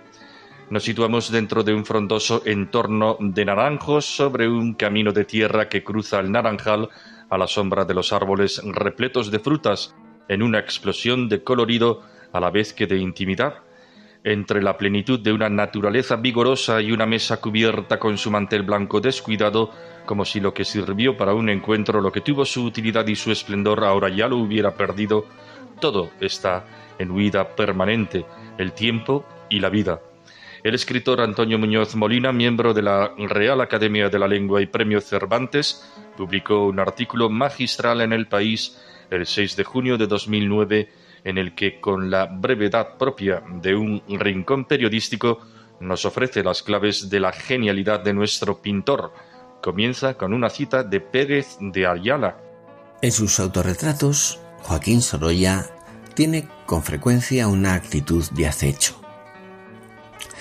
Nos 0.71 0.85
situamos 0.85 1.31
dentro 1.31 1.63
de 1.63 1.75
un 1.75 1.85
frondoso 1.85 2.41
entorno 2.47 3.19
de 3.21 3.45
naranjos 3.45 4.07
sobre 4.07 4.49
un 4.49 4.73
camino 4.73 5.13
de 5.13 5.27
tierra 5.27 5.69
que 5.69 5.85
cruza 5.85 6.21
el 6.21 6.33
naranjal 6.33 6.89
a 7.29 7.37
la 7.37 7.47
sombra 7.47 7.85
de 7.85 7.93
los 7.93 8.15
árboles 8.15 8.63
repletos 8.65 9.31
de 9.31 9.41
frutas 9.41 9.95
en 10.33 10.43
una 10.43 10.59
explosión 10.59 11.29
de 11.29 11.43
colorido 11.43 12.03
a 12.33 12.41
la 12.41 12.51
vez 12.51 12.73
que 12.73 12.87
de 12.87 12.97
intimidad, 12.97 13.59
entre 14.25 14.63
la 14.63 14.77
plenitud 14.77 15.21
de 15.21 15.33
una 15.33 15.49
naturaleza 15.49 16.17
vigorosa 16.17 16.81
y 16.81 16.93
una 16.93 17.07
mesa 17.07 17.41
cubierta 17.41 17.99
con 17.99 18.17
su 18.17 18.31
mantel 18.31 18.63
blanco 18.63 19.01
descuidado, 19.01 19.71
como 20.07 20.25
si 20.25 20.41
lo 20.41 20.55
que 20.55 20.65
sirvió 20.65 21.17
para 21.17 21.35
un 21.35 21.49
encuentro, 21.49 22.01
lo 22.01 22.13
que 22.13 22.21
tuvo 22.21 22.45
su 22.45 22.65
utilidad 22.65 23.07
y 23.09 23.17
su 23.17 23.31
esplendor, 23.31 23.85
ahora 23.85 24.09
ya 24.09 24.29
lo 24.29 24.39
hubiera 24.39 24.75
perdido, 24.75 25.27
todo 25.81 26.11
está 26.21 26.65
en 26.99 27.11
huida 27.11 27.49
permanente, 27.57 28.25
el 28.59 28.73
tiempo 28.73 29.25
y 29.51 29.61
la 29.61 29.69
vida. 29.69 30.01
El 30.63 30.77
escritor 30.77 31.21
Antonio 31.21 31.59
Muñoz 31.59 31.97
Molina, 31.97 32.31
miembro 32.31 32.73
de 32.73 32.83
la 32.83 33.13
Real 33.19 33.61
Academia 33.61 34.09
de 34.09 34.19
la 34.19 34.29
Lengua 34.29 34.63
y 34.63 34.67
Premio 34.67 35.01
Cervantes, 35.01 35.93
publicó 36.17 36.67
un 36.67 36.79
artículo 36.79 37.29
magistral 37.29 38.01
en 38.01 38.13
El 38.13 38.29
País 38.29 38.81
el 39.13 39.27
6 39.27 39.57
de 39.57 39.65
junio 39.65 39.99
de 39.99 40.07
2009, 40.07 40.89
en 41.25 41.39
el 41.39 41.55
que, 41.55 41.81
con 41.81 42.11
la 42.11 42.27
brevedad 42.27 42.97
propia 42.99 43.43
de 43.61 43.75
un 43.75 44.03
rincón 44.09 44.65
periodístico, 44.65 45.41
nos 45.81 46.05
ofrece 46.05 46.43
las 46.43 46.63
claves 46.63 47.11
de 47.11 47.21
la 47.21 47.33
genialidad 47.33 48.01
de 48.01 48.15
nuestro 48.15 48.63
pintor. 48.63 49.13
Comienza 49.63 50.15
con 50.15 50.33
una 50.33 50.49
cita 50.49 50.83
de 50.83 51.01
Pérez 51.01 51.57
de 51.61 51.87
Ayala. 51.87 52.39
En 53.03 53.13
sus 53.13 53.39
autorretratos, 53.41 54.41
Joaquín 54.63 55.03
Sorolla 55.03 55.67
tiene 56.15 56.49
con 56.67 56.83
frecuencia 56.83 57.49
una 57.49 57.75
actitud 57.75 58.25
de 58.31 58.47
acecho. 58.47 59.01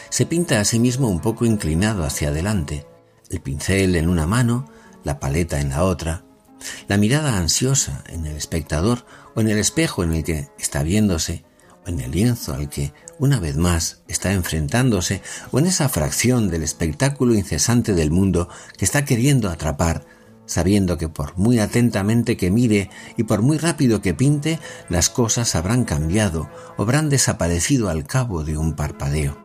Se 0.10 0.26
pinta 0.26 0.60
a 0.60 0.66
sí 0.66 0.80
mismo 0.80 1.08
un 1.08 1.22
poco 1.22 1.46
inclinado 1.46 2.04
hacia 2.04 2.30
adelante, 2.30 2.86
el 3.30 3.42
pincel 3.42 3.96
en 3.96 4.10
una 4.10 4.28
mano, 4.28 4.70
la 5.04 5.20
paleta 5.20 5.60
en 5.60 5.70
la 5.70 5.84
otra, 5.84 6.24
la 6.88 6.98
mirada 6.98 7.38
ansiosa 7.38 8.04
en 8.08 8.26
el 8.26 8.36
espectador 8.36 9.06
o 9.36 9.42
en 9.42 9.50
el 9.50 9.58
espejo 9.58 10.04
en 10.04 10.14
el 10.14 10.24
que 10.24 10.50
está 10.60 10.84
viéndose, 10.84 11.44
o 11.86 11.90
en 11.90 12.00
el 12.00 12.12
lienzo 12.12 12.54
al 12.54 12.70
que 12.70 12.94
una 13.20 13.40
vez 13.40 13.56
más 13.56 14.02
está 14.08 14.34
enfrentándose, 14.34 15.22
o 15.52 15.60
en 15.60 15.68
esa 15.68 15.90
fracción 15.90 16.50
del 16.50 16.64
espectáculo 16.64 17.36
incesante 17.36 17.94
del 17.94 18.12
mundo 18.12 18.50
que 18.78 18.86
está 18.86 19.06
queriendo 19.06 19.50
atrapar, 19.50 20.06
sabiendo 20.46 20.98
que 20.98 21.08
por 21.08 21.38
muy 21.38 21.60
atentamente 21.60 22.36
que 22.36 22.52
mire 22.52 22.90
y 23.16 23.24
por 23.24 23.42
muy 23.42 23.58
rápido 23.58 24.02
que 24.02 24.14
pinte, 24.14 24.60
las 24.90 25.10
cosas 25.10 25.56
habrán 25.56 25.86
cambiado 25.86 26.50
o 26.78 26.84
habrán 26.84 27.10
desaparecido 27.10 27.90
al 27.90 28.06
cabo 28.06 28.44
de 28.44 28.58
un 28.58 28.76
parpadeo. 28.76 29.38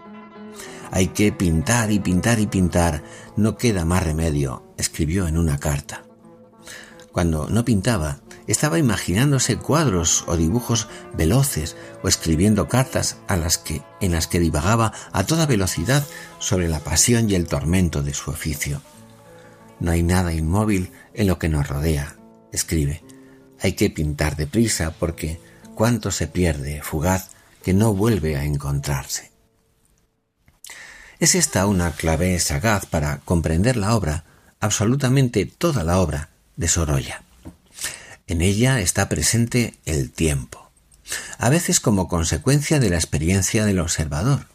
Hay 0.90 1.08
que 1.08 1.32
pintar 1.32 1.90
y 1.90 2.00
pintar 2.00 2.40
y 2.40 2.46
pintar, 2.46 3.02
no 3.36 3.56
queda 3.56 3.84
más 3.84 4.02
remedio, 4.02 4.64
escribió 4.78 5.26
en 5.28 5.36
una 5.36 5.58
carta. 5.58 6.05
Cuando 7.16 7.48
no 7.48 7.64
pintaba, 7.64 8.18
estaba 8.46 8.78
imaginándose 8.78 9.56
cuadros 9.56 10.24
o 10.26 10.36
dibujos 10.36 10.86
veloces 11.14 11.74
o 12.02 12.08
escribiendo 12.08 12.68
cartas 12.68 13.16
a 13.26 13.38
las 13.38 13.56
que, 13.56 13.80
en 14.02 14.12
las 14.12 14.26
que 14.26 14.38
divagaba 14.38 14.92
a 15.12 15.24
toda 15.24 15.46
velocidad 15.46 16.04
sobre 16.40 16.68
la 16.68 16.80
pasión 16.80 17.30
y 17.30 17.34
el 17.34 17.46
tormento 17.46 18.02
de 18.02 18.12
su 18.12 18.30
oficio. 18.30 18.82
No 19.80 19.92
hay 19.92 20.02
nada 20.02 20.34
inmóvil 20.34 20.92
en 21.14 21.26
lo 21.26 21.38
que 21.38 21.48
nos 21.48 21.66
rodea, 21.66 22.16
escribe. 22.52 23.02
Hay 23.62 23.72
que 23.72 23.88
pintar 23.88 24.36
deprisa 24.36 24.90
porque 24.90 25.40
cuánto 25.74 26.10
se 26.10 26.26
pierde, 26.26 26.82
fugaz, 26.82 27.30
que 27.64 27.72
no 27.72 27.94
vuelve 27.94 28.36
a 28.36 28.44
encontrarse. 28.44 29.32
Es 31.18 31.34
esta 31.34 31.66
una 31.66 31.92
clave 31.92 32.38
sagaz 32.40 32.84
para 32.84 33.20
comprender 33.20 33.78
la 33.78 33.96
obra, 33.96 34.24
absolutamente 34.60 35.46
toda 35.46 35.82
la 35.82 35.98
obra, 35.98 36.35
de 36.56 36.68
Sorolla. 36.68 37.22
En 38.26 38.42
ella 38.42 38.80
está 38.80 39.08
presente 39.08 39.74
el 39.84 40.10
tiempo, 40.10 40.70
a 41.38 41.48
veces 41.48 41.80
como 41.80 42.08
consecuencia 42.08 42.80
de 42.80 42.90
la 42.90 42.96
experiencia 42.96 43.64
del 43.64 43.78
observador, 43.78 44.46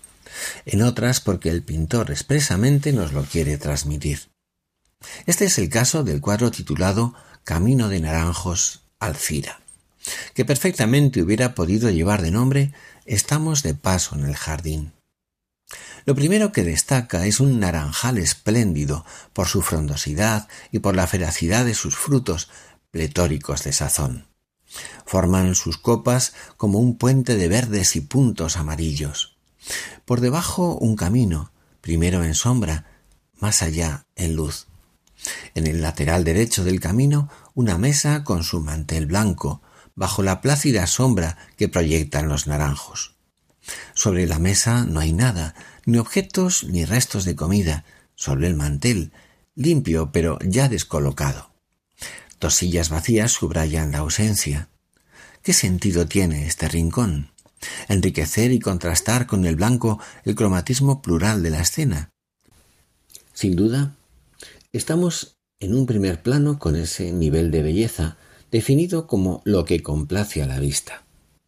en 0.65 0.81
otras 0.81 1.21
porque 1.21 1.49
el 1.49 1.63
pintor 1.63 2.11
expresamente 2.11 2.91
nos 2.91 3.13
lo 3.13 3.23
quiere 3.23 3.57
transmitir. 3.57 4.29
Este 5.25 5.45
es 5.45 5.57
el 5.57 5.69
caso 5.69 6.03
del 6.03 6.21
cuadro 6.21 6.51
titulado 6.51 7.13
Camino 7.43 7.89
de 7.89 8.01
Naranjos, 8.01 8.81
Alcira, 8.99 9.61
que 10.33 10.45
perfectamente 10.45 11.21
hubiera 11.21 11.55
podido 11.55 11.89
llevar 11.89 12.21
de 12.21 12.31
nombre 12.31 12.73
Estamos 13.05 13.63
de 13.63 13.73
paso 13.73 14.15
en 14.15 14.25
el 14.25 14.35
jardín. 14.35 14.93
Lo 16.05 16.15
primero 16.15 16.51
que 16.51 16.63
destaca 16.63 17.25
es 17.25 17.39
un 17.39 17.59
naranjal 17.59 18.17
espléndido 18.17 19.05
por 19.33 19.47
su 19.47 19.61
frondosidad 19.61 20.47
y 20.71 20.79
por 20.79 20.95
la 20.95 21.07
feracidad 21.07 21.65
de 21.65 21.75
sus 21.75 21.95
frutos, 21.95 22.49
pletóricos 22.91 23.63
de 23.63 23.73
sazón. 23.73 24.27
Forman 25.05 25.55
sus 25.55 25.77
copas 25.77 26.33
como 26.57 26.79
un 26.79 26.97
puente 26.97 27.35
de 27.35 27.47
verdes 27.47 27.95
y 27.95 28.01
puntos 28.01 28.57
amarillos. 28.57 29.37
Por 30.05 30.21
debajo 30.21 30.75
un 30.75 30.95
camino, 30.95 31.51
primero 31.81 32.23
en 32.23 32.35
sombra, 32.35 32.85
más 33.39 33.61
allá 33.61 34.05
en 34.15 34.35
luz. 34.35 34.67
En 35.53 35.67
el 35.67 35.81
lateral 35.81 36.23
derecho 36.23 36.63
del 36.63 36.79
camino 36.79 37.29
una 37.53 37.77
mesa 37.77 38.23
con 38.23 38.43
su 38.43 38.61
mantel 38.61 39.05
blanco, 39.05 39.61
bajo 39.95 40.23
la 40.23 40.41
plácida 40.41 40.87
sombra 40.87 41.37
que 41.57 41.67
proyectan 41.67 42.27
los 42.27 42.47
naranjos. 42.47 43.15
Sobre 43.93 44.25
la 44.25 44.39
mesa 44.39 44.85
no 44.85 44.99
hay 44.99 45.13
nada, 45.13 45.53
ni 45.85 45.97
objetos 45.97 46.63
ni 46.63 46.85
restos 46.85 47.25
de 47.25 47.35
comida, 47.35 47.85
solo 48.15 48.47
el 48.47 48.55
mantel, 48.55 49.11
limpio 49.55 50.11
pero 50.11 50.37
ya 50.41 50.69
descolocado. 50.69 51.51
Dos 52.39 52.55
sillas 52.55 52.89
vacías 52.89 53.31
subrayan 53.31 53.91
la 53.91 53.99
ausencia. 53.99 54.69
¿Qué 55.43 55.53
sentido 55.53 56.07
tiene 56.07 56.47
este 56.47 56.67
rincón? 56.67 57.29
Enriquecer 57.87 58.51
y 58.51 58.59
contrastar 58.59 59.27
con 59.27 59.45
el 59.45 59.55
blanco 59.55 59.99
el 60.23 60.35
cromatismo 60.35 61.01
plural 61.01 61.43
de 61.43 61.51
la 61.51 61.61
escena. 61.61 62.09
Sin 63.33 63.55
duda, 63.55 63.95
estamos 64.71 65.37
en 65.59 65.75
un 65.75 65.85
primer 65.85 66.21
plano 66.21 66.59
con 66.59 66.75
ese 66.75 67.11
nivel 67.11 67.51
de 67.51 67.61
belleza 67.61 68.17
definido 68.51 69.07
como 69.07 69.41
lo 69.45 69.65
que 69.65 69.81
complace 69.81 70.41
a 70.41 70.47
la 70.47 70.59
vista. 70.59 71.03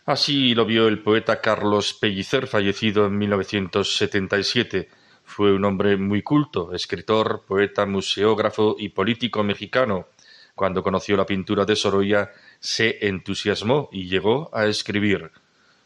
Así 0.05 0.53
lo 0.53 0.65
vio 0.65 0.89
el 0.89 0.99
poeta 0.99 1.39
Carlos 1.39 1.93
Pellicer, 1.93 2.47
fallecido 2.47 3.05
en 3.05 3.17
1977. 3.17 4.89
Fue 5.23 5.53
un 5.53 5.63
hombre 5.63 5.95
muy 5.95 6.21
culto, 6.21 6.73
escritor, 6.73 7.45
poeta, 7.47 7.85
museógrafo 7.85 8.75
y 8.77 8.89
político 8.89 9.45
mexicano. 9.45 10.07
Cuando 10.55 10.83
conoció 10.83 11.15
la 11.15 11.25
pintura 11.25 11.63
de 11.63 11.77
Sorolla, 11.77 12.31
se 12.59 13.07
entusiasmó 13.07 13.87
y 13.93 14.09
llegó 14.09 14.49
a 14.53 14.65
escribir. 14.65 15.31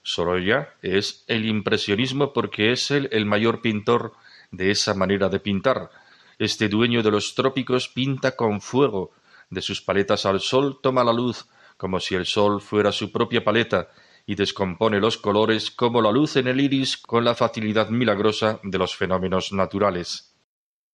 Sorolla 0.01 0.73
es 0.81 1.23
el 1.27 1.45
impresionismo 1.45 2.33
porque 2.33 2.71
es 2.71 2.89
él 2.89 3.09
el 3.11 3.27
mayor 3.27 3.61
pintor 3.61 4.13
de 4.49 4.71
esa 4.71 4.95
manera 4.95 5.29
de 5.29 5.39
pintar. 5.39 5.91
Este 6.39 6.69
dueño 6.69 7.03
de 7.03 7.11
los 7.11 7.35
trópicos 7.35 7.87
pinta 7.87 8.35
con 8.35 8.61
fuego. 8.61 9.11
De 9.51 9.61
sus 9.61 9.79
paletas 9.79 10.25
al 10.25 10.39
sol 10.39 10.79
toma 10.81 11.03
la 11.03 11.13
luz, 11.13 11.45
como 11.77 11.99
si 11.99 12.15
el 12.15 12.25
sol 12.25 12.61
fuera 12.61 12.91
su 12.91 13.11
propia 13.11 13.43
paleta, 13.43 13.89
y 14.27 14.35
descompone 14.35 14.99
los 14.99 15.17
colores 15.17 15.71
como 15.71 16.01
la 16.01 16.11
luz 16.11 16.35
en 16.35 16.47
el 16.47 16.59
iris 16.59 16.97
con 16.97 17.23
la 17.23 17.33
facilidad 17.33 17.89
milagrosa 17.89 18.59
de 18.61 18.77
los 18.77 18.93
fenómenos 18.93 19.53
naturales. 19.53 20.35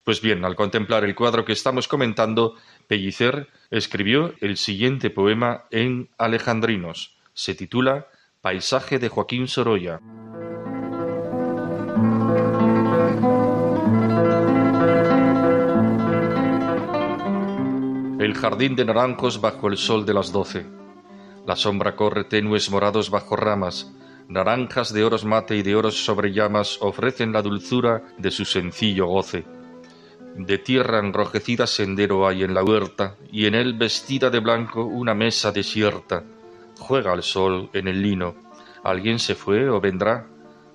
Pues 0.04 0.22
bien, 0.22 0.46
al 0.46 0.56
contemplar 0.56 1.04
el 1.04 1.16
cuadro 1.16 1.44
que 1.44 1.54
estamos 1.54 1.88
comentando, 1.88 2.56
Pellicer 2.88 3.50
escribió 3.72 4.36
el 4.40 4.56
siguiente 4.58 5.10
poema 5.10 5.66
en 5.72 6.12
alejandrinos. 6.20 7.18
Se 7.34 7.56
titula 7.56 8.08
Paisaje 8.42 9.00
de 9.00 9.10
Joaquín 9.10 9.48
Sorolla. 9.48 10.00
El 18.20 18.36
jardín 18.36 18.76
de 18.76 18.86
naranjos 18.86 19.42
bajo 19.42 19.70
el 19.70 19.78
sol 19.78 20.06
de 20.06 20.14
las 20.14 20.32
doce 20.32 20.83
la 21.46 21.56
sombra 21.56 21.96
corre 21.96 22.24
tenues 22.24 22.70
morados 22.70 23.10
bajo 23.10 23.36
ramas, 23.36 23.92
naranjas 24.28 24.94
de 24.94 25.04
oros 25.04 25.26
mate 25.26 25.56
y 25.58 25.64
de 25.64 25.76
oros 25.76 26.06
sobre 26.06 26.32
llamas 26.32 26.78
ofrecen 26.82 27.34
la 27.34 27.42
dulzura 27.42 28.04
de 28.18 28.32
su 28.32 28.46
sencillo 28.46 29.08
goce. 29.08 29.46
De 30.36 30.58
tierra 30.58 31.00
enrojecida 31.00 31.68
sendero 31.68 32.28
hay 32.28 32.44
en 32.44 32.54
la 32.54 32.64
huerta, 32.64 33.18
y 33.32 33.46
en 33.46 33.54
él 33.54 33.74
vestida 33.74 34.30
de 34.30 34.40
blanco 34.40 34.84
una 34.84 35.14
mesa 35.14 35.52
desierta. 35.52 36.24
Juega 36.80 37.14
el 37.14 37.22
sol 37.22 37.70
en 37.74 37.88
el 37.88 38.02
lino. 38.02 38.36
¿Alguien 38.84 39.20
se 39.20 39.36
fue 39.36 39.70
o 39.70 39.80
vendrá? 39.80 40.28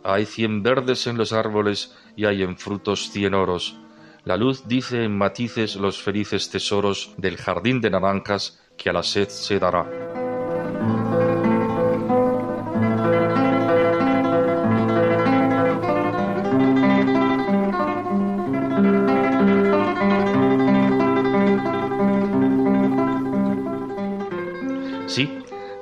Hay 0.05 0.27
cien 0.27 0.63
verdes 0.63 1.07
en 1.09 1.19
los 1.19 1.33
árboles 1.33 1.97
y 2.15 2.25
hay 2.25 2.43
en 2.43 2.57
frutos 2.57 3.11
cien 3.11 3.35
oros. 3.35 3.77
La 4.25 4.37
luz 4.37 4.69
dice 4.69 5.05
en 5.05 5.19
matices 5.19 5.75
los 5.75 6.01
felices 6.01 6.51
tesoros 6.51 7.15
del 7.17 7.37
jardín 7.37 7.81
de 7.81 7.91
naranjas 7.91 8.61
que 8.77 8.91
a 8.91 8.93
la 8.93 9.03
sed 9.03 9.29
se 9.29 9.59
dará. 9.59 10.28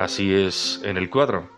Así 0.00 0.34
es 0.34 0.80
en 0.84 0.96
el 0.96 1.10
cuadro. 1.10 1.50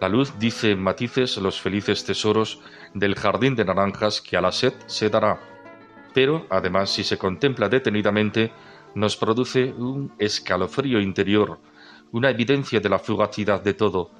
La 0.00 0.08
luz 0.08 0.38
dice 0.38 0.72
en 0.72 0.82
matices 0.82 1.36
los 1.36 1.60
felices 1.60 2.04
tesoros 2.04 2.60
del 2.94 3.14
jardín 3.14 3.54
de 3.54 3.64
naranjas 3.64 4.20
que 4.20 4.36
a 4.36 4.40
la 4.40 4.52
sed 4.52 4.74
se 4.86 5.08
dará. 5.08 5.40
Pero, 6.12 6.46
además, 6.50 6.90
si 6.90 7.04
se 7.04 7.18
contempla 7.18 7.68
detenidamente, 7.68 8.52
nos 8.94 9.16
produce 9.16 9.72
un 9.72 10.12
escalofrío 10.18 11.00
interior, 11.00 11.60
una 12.10 12.30
evidencia 12.30 12.80
de 12.80 12.88
la 12.88 12.98
fugacidad 12.98 13.62
de 13.62 13.74
todo, 13.74 14.10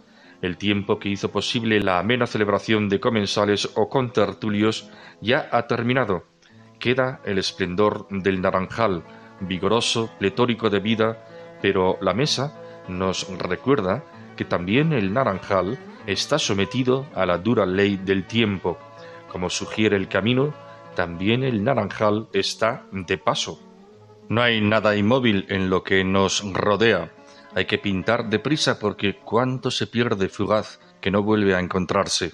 el 0.42 0.56
tiempo 0.56 0.98
que 0.98 1.08
hizo 1.08 1.30
posible 1.30 1.80
la 1.80 2.00
amena 2.00 2.26
celebración 2.26 2.88
de 2.88 2.98
comensales 2.98 3.70
o 3.76 3.88
contertulios 3.88 4.90
ya 5.20 5.48
ha 5.52 5.68
terminado. 5.68 6.24
Queda 6.80 7.20
el 7.24 7.38
esplendor 7.38 8.08
del 8.10 8.40
naranjal, 8.40 9.04
vigoroso, 9.40 10.10
pletórico 10.18 10.68
de 10.68 10.80
vida, 10.80 11.24
pero 11.62 11.96
la 12.00 12.12
mesa 12.12 12.60
nos 12.88 13.28
recuerda 13.38 14.04
que 14.36 14.44
también 14.44 14.92
el 14.92 15.12
naranjal 15.12 15.78
está 16.06 16.38
sometido 16.38 17.06
a 17.14 17.26
la 17.26 17.38
dura 17.38 17.66
ley 17.66 17.96
del 17.96 18.26
tiempo. 18.26 18.78
Como 19.28 19.50
sugiere 19.50 19.96
el 19.96 20.08
camino, 20.08 20.52
también 20.94 21.42
el 21.42 21.64
naranjal 21.64 22.28
está 22.32 22.86
de 22.92 23.18
paso. 23.18 23.60
No 24.28 24.42
hay 24.42 24.60
nada 24.60 24.96
inmóvil 24.96 25.46
en 25.48 25.70
lo 25.70 25.82
que 25.82 26.04
nos 26.04 26.42
rodea. 26.52 27.12
Hay 27.54 27.66
que 27.66 27.78
pintar 27.78 28.30
deprisa 28.30 28.78
porque 28.78 29.16
cuánto 29.16 29.70
se 29.70 29.86
pierde 29.86 30.28
fugaz 30.28 30.80
que 31.00 31.10
no 31.10 31.22
vuelve 31.22 31.54
a 31.54 31.60
encontrarse. 31.60 32.32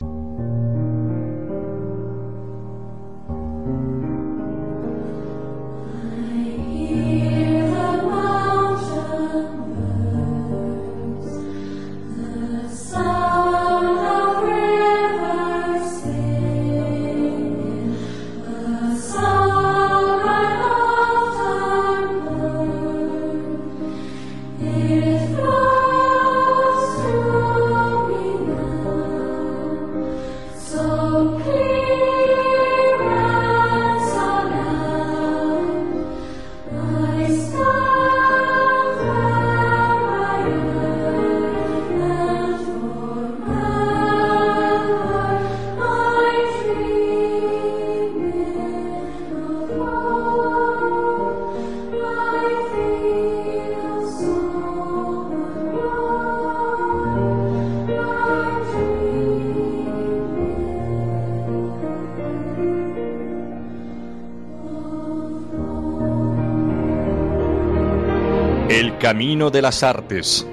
Camino 69.08 69.50
de 69.50 69.62
las 69.62 69.82
Artes. 69.84 70.46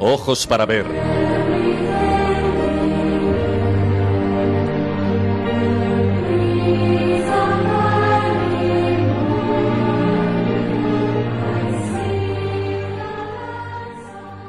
Ojos 0.00 0.48
para 0.48 0.66
ver. 0.66 0.84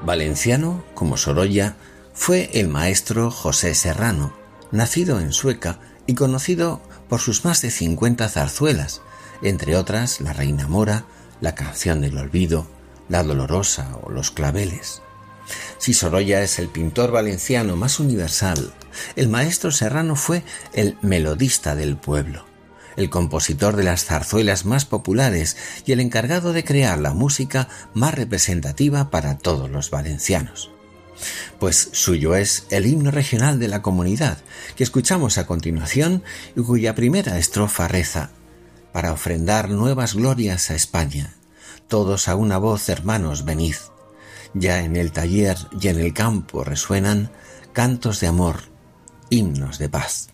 Valenciano, 0.03 0.83
como 0.95 1.15
Sorolla, 1.17 1.75
fue 2.15 2.49
el 2.53 2.69
maestro 2.69 3.29
José 3.29 3.75
Serrano, 3.75 4.33
nacido 4.71 5.19
en 5.19 5.31
Sueca 5.31 5.79
y 6.07 6.15
conocido 6.15 6.81
por 7.07 7.19
sus 7.19 7.45
más 7.45 7.61
de 7.61 7.69
50 7.69 8.27
zarzuelas, 8.29 9.03
entre 9.43 9.75
otras 9.75 10.21
La 10.21 10.33
Reina 10.33 10.67
Mora, 10.67 11.05
La 11.39 11.53
Canción 11.53 12.01
del 12.01 12.17
Olvido, 12.17 12.65
la 13.09 13.23
Dolorosa 13.23 13.97
o 14.03 14.09
Los 14.09 14.31
Claveles. 14.31 15.01
Si 15.77 15.93
Sorolla 15.93 16.41
es 16.41 16.59
el 16.59 16.69
pintor 16.69 17.11
valenciano 17.11 17.75
más 17.75 17.99
universal, 17.99 18.73
el 19.15 19.27
maestro 19.27 19.71
Serrano 19.71 20.15
fue 20.15 20.43
el 20.73 20.97
melodista 21.01 21.75
del 21.75 21.97
pueblo, 21.97 22.45
el 22.95 23.09
compositor 23.09 23.75
de 23.75 23.83
las 23.83 24.05
zarzuelas 24.05 24.65
más 24.65 24.85
populares 24.85 25.57
y 25.85 25.91
el 25.91 25.99
encargado 25.99 26.53
de 26.53 26.63
crear 26.63 26.99
la 26.99 27.13
música 27.13 27.67
más 27.93 28.13
representativa 28.13 29.09
para 29.09 29.37
todos 29.37 29.69
los 29.69 29.89
valencianos. 29.89 30.71
Pues 31.59 31.89
suyo 31.91 32.35
es 32.35 32.65
el 32.69 32.85
himno 32.85 33.11
regional 33.11 33.59
de 33.59 33.67
la 33.67 33.81
comunidad, 33.81 34.37
que 34.75 34.83
escuchamos 34.83 35.37
a 35.37 35.45
continuación 35.45 36.23
y 36.55 36.61
cuya 36.61 36.95
primera 36.95 37.37
estrofa 37.37 37.87
reza, 37.87 38.31
para 38.91 39.13
ofrendar 39.13 39.69
nuevas 39.69 40.13
glorias 40.13 40.69
a 40.69 40.75
España, 40.75 41.33
todos 41.87 42.27
a 42.27 42.35
una 42.35 42.57
voz, 42.57 42.89
hermanos, 42.89 43.45
venid. 43.45 43.75
Ya 44.53 44.83
en 44.83 44.95
el 44.95 45.11
taller 45.11 45.57
y 45.79 45.87
en 45.87 45.99
el 45.99 46.13
campo 46.13 46.63
resuenan 46.63 47.31
cantos 47.71 48.19
de 48.19 48.27
amor, 48.27 48.57
himnos 49.29 49.79
de 49.79 49.89
paz. 49.89 50.32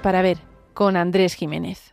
Para 0.00 0.20
ver 0.20 0.38
con 0.74 0.96
Andrés 0.96 1.34
Jiménez. 1.34 1.90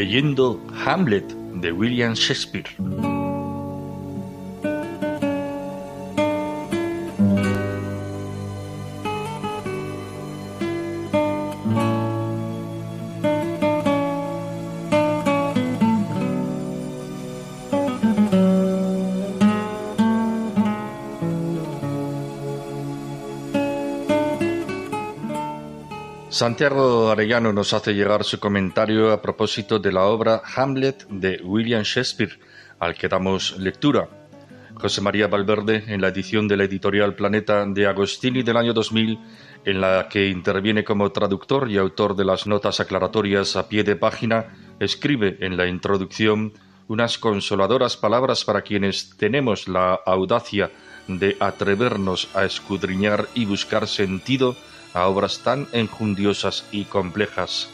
Leyendo 0.00 0.58
Hamlet 0.86 1.26
de 1.60 1.72
William 1.72 2.16
Shakespeare. 2.16 3.09
Santiago 26.40 27.10
Arellano 27.10 27.52
nos 27.52 27.74
hace 27.74 27.92
llegar 27.92 28.24
su 28.24 28.40
comentario 28.40 29.12
a 29.12 29.20
propósito 29.20 29.78
de 29.78 29.92
la 29.92 30.04
obra 30.04 30.40
Hamlet 30.56 31.06
de 31.10 31.38
William 31.44 31.82
Shakespeare, 31.82 32.40
al 32.78 32.94
que 32.94 33.08
damos 33.08 33.58
lectura. 33.58 34.08
José 34.72 35.02
María 35.02 35.26
Valverde, 35.26 35.84
en 35.88 36.00
la 36.00 36.08
edición 36.08 36.48
de 36.48 36.56
la 36.56 36.64
editorial 36.64 37.14
Planeta 37.14 37.66
de 37.66 37.86
Agostini 37.86 38.42
del 38.42 38.56
año 38.56 38.72
2000, 38.72 39.18
en 39.66 39.82
la 39.82 40.08
que 40.08 40.28
interviene 40.28 40.82
como 40.82 41.12
traductor 41.12 41.70
y 41.70 41.76
autor 41.76 42.16
de 42.16 42.24
las 42.24 42.46
notas 42.46 42.80
aclaratorias 42.80 43.56
a 43.56 43.68
pie 43.68 43.84
de 43.84 43.96
página, 43.96 44.46
escribe 44.80 45.36
en 45.40 45.58
la 45.58 45.66
introducción 45.66 46.54
unas 46.88 47.18
consoladoras 47.18 47.98
palabras 47.98 48.46
para 48.46 48.62
quienes 48.62 49.14
tenemos 49.18 49.68
la 49.68 49.92
audacia 50.06 50.70
de 51.06 51.36
atrevernos 51.38 52.34
a 52.34 52.46
escudriñar 52.46 53.28
y 53.34 53.44
buscar 53.44 53.86
sentido 53.86 54.56
a 54.94 55.06
obras 55.06 55.40
tan 55.40 55.68
enjundiosas 55.72 56.64
y 56.72 56.84
complejas. 56.84 57.68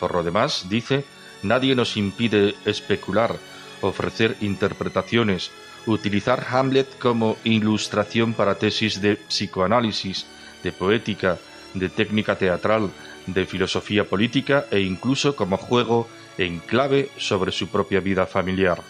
Por 0.00 0.14
lo 0.14 0.22
demás, 0.22 0.66
dice, 0.68 1.04
nadie 1.42 1.74
nos 1.74 1.96
impide 1.96 2.54
especular, 2.64 3.36
ofrecer 3.80 4.36
interpretaciones, 4.40 5.50
utilizar 5.86 6.46
Hamlet 6.50 6.98
como 6.98 7.36
ilustración 7.44 8.32
para 8.32 8.56
tesis 8.56 9.00
de 9.00 9.16
psicoanálisis, 9.16 10.26
de 10.62 10.72
poética, 10.72 11.38
de 11.74 11.88
técnica 11.88 12.36
teatral, 12.36 12.90
de 13.26 13.46
filosofía 13.46 14.04
política 14.04 14.66
e 14.70 14.80
incluso 14.80 15.36
como 15.36 15.56
juego 15.56 16.08
en 16.38 16.58
clave 16.60 17.10
sobre 17.16 17.52
su 17.52 17.68
propia 17.68 18.00
vida 18.00 18.26
familiar. 18.26 18.82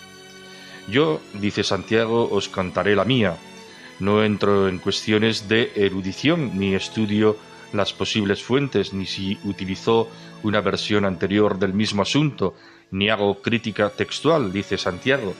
Yo, 0.89 1.21
dice 1.35 1.65
Santiago, 1.65 2.29
os 2.31 2.49
contaré 2.49 2.95
la 2.95 3.05
mía. 3.05 3.37
No 4.01 4.23
entro 4.23 4.69
en 4.69 4.79
cuestiones 4.79 5.49
de 5.49 5.73
erudición 5.77 6.59
ni 6.59 6.75
estudio 6.75 7.37
las 7.77 7.93
posibles 7.93 8.43
fuentes, 8.43 8.93
ni 8.93 9.07
si 9.07 9.39
utilizó 9.45 10.09
una 10.43 10.61
versión 10.61 11.05
anterior 11.05 11.59
del 11.59 11.73
mismo 11.73 12.03
asunto, 12.03 12.55
ni 12.91 13.11
hago 13.11 13.41
crítica 13.43 13.91
textual, 13.91 14.53
dice 14.53 14.79
Santiago. 14.79 15.35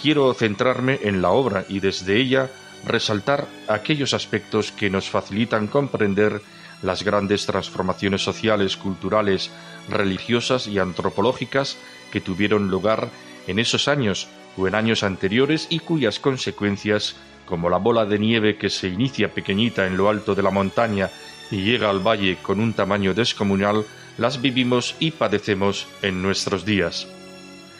Quiero 0.00 0.32
centrarme 0.34 1.00
en 1.02 1.22
la 1.22 1.30
obra 1.30 1.64
y 1.68 1.80
desde 1.80 2.16
ella 2.16 2.50
resaltar 2.84 3.46
aquellos 3.68 4.14
aspectos 4.14 4.72
que 4.72 4.90
nos 4.90 5.08
facilitan 5.08 5.66
comprender 5.66 6.40
las 6.82 7.04
grandes 7.04 7.46
transformaciones 7.46 8.22
sociales, 8.22 8.76
culturales, 8.76 9.50
religiosas 9.88 10.66
y 10.66 10.78
antropológicas 10.78 11.78
que 12.10 12.20
tuvieron 12.20 12.70
lugar 12.70 13.08
en 13.46 13.58
esos 13.58 13.88
años 13.88 14.28
o 14.56 14.66
en 14.68 14.74
años 14.74 15.02
anteriores 15.02 15.66
y 15.70 15.78
cuyas 15.78 16.18
consecuencias, 16.18 17.16
como 17.46 17.68
la 17.68 17.78
bola 17.78 18.06
de 18.06 18.18
nieve 18.18 18.56
que 18.56 18.70
se 18.70 18.88
inicia 18.88 19.32
pequeñita 19.32 19.86
en 19.86 19.96
lo 19.96 20.08
alto 20.08 20.34
de 20.34 20.42
la 20.42 20.50
montaña 20.50 21.10
y 21.50 21.62
llega 21.62 21.90
al 21.90 22.00
valle 22.00 22.38
con 22.42 22.60
un 22.60 22.72
tamaño 22.72 23.14
descomunal, 23.14 23.84
las 24.18 24.40
vivimos 24.40 24.94
y 24.98 25.10
padecemos 25.10 25.86
en 26.02 26.22
nuestros 26.22 26.64
días. 26.64 27.06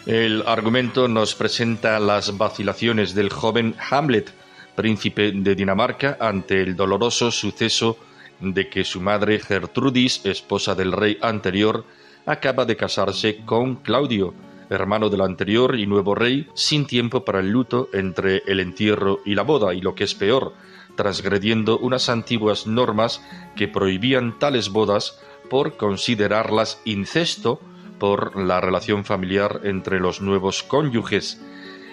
El 0.06 0.42
argumento 0.46 1.06
nos 1.06 1.34
presenta 1.34 2.00
las 2.00 2.36
vacilaciones 2.36 3.14
del 3.14 3.30
joven 3.30 3.74
Hamlet, 3.90 4.32
príncipe 4.74 5.32
de 5.32 5.54
Dinamarca, 5.54 6.16
ante 6.18 6.60
el 6.60 6.74
doloroso 6.74 7.30
suceso 7.30 7.98
de 8.40 8.68
que 8.68 8.84
su 8.84 9.00
madre 9.00 9.38
Gertrudis, 9.38 10.26
esposa 10.26 10.74
del 10.74 10.92
rey 10.92 11.18
anterior, 11.22 11.84
acaba 12.26 12.64
de 12.64 12.76
casarse 12.76 13.38
con 13.44 13.76
Claudio, 13.76 14.34
hermano 14.72 15.08
del 15.08 15.20
anterior 15.20 15.78
y 15.78 15.86
nuevo 15.86 16.14
rey, 16.14 16.48
sin 16.54 16.86
tiempo 16.86 17.24
para 17.24 17.40
el 17.40 17.50
luto 17.50 17.88
entre 17.92 18.42
el 18.46 18.60
entierro 18.60 19.20
y 19.24 19.34
la 19.34 19.42
boda, 19.42 19.74
y 19.74 19.80
lo 19.80 19.94
que 19.94 20.04
es 20.04 20.14
peor, 20.14 20.54
transgrediendo 20.96 21.78
unas 21.78 22.08
antiguas 22.08 22.66
normas 22.66 23.22
que 23.56 23.68
prohibían 23.68 24.38
tales 24.38 24.70
bodas 24.70 25.20
por 25.48 25.76
considerarlas 25.76 26.80
incesto 26.84 27.60
por 27.98 28.36
la 28.36 28.60
relación 28.60 29.04
familiar 29.04 29.60
entre 29.64 30.00
los 30.00 30.20
nuevos 30.20 30.62
cónyuges. 30.62 31.40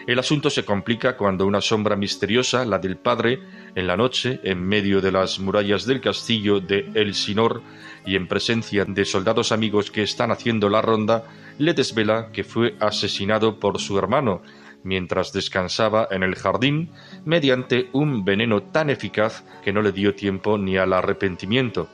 El 0.07 0.17
asunto 0.17 0.49
se 0.49 0.65
complica 0.65 1.17
cuando 1.17 1.45
una 1.45 1.61
sombra 1.61 1.95
misteriosa, 1.95 2.65
la 2.65 2.79
del 2.79 2.97
padre, 2.97 3.41
en 3.75 3.85
la 3.85 3.95
noche, 3.95 4.39
en 4.43 4.59
medio 4.59 5.01
de 5.01 5.11
las 5.11 5.39
murallas 5.39 5.85
del 5.85 6.01
castillo 6.01 6.59
de 6.59 6.89
Elsinor 6.95 7.61
y 8.05 8.15
en 8.15 8.27
presencia 8.27 8.85
de 8.85 9.05
soldados 9.05 9.51
amigos 9.51 9.91
que 9.91 10.03
están 10.03 10.31
haciendo 10.31 10.69
la 10.69 10.81
ronda, 10.81 11.23
le 11.57 11.73
desvela 11.73 12.31
que 12.31 12.43
fue 12.43 12.75
asesinado 12.79 13.59
por 13.59 13.79
su 13.79 13.97
hermano, 13.97 14.41
mientras 14.83 15.33
descansaba 15.33 16.07
en 16.11 16.23
el 16.23 16.35
jardín 16.35 16.91
mediante 17.25 17.89
un 17.93 18.23
veneno 18.23 18.63
tan 18.63 18.89
eficaz 18.89 19.43
que 19.63 19.73
no 19.73 19.81
le 19.81 19.91
dio 19.91 20.15
tiempo 20.15 20.57
ni 20.57 20.77
al 20.77 20.93
arrepentimiento. 20.93 21.89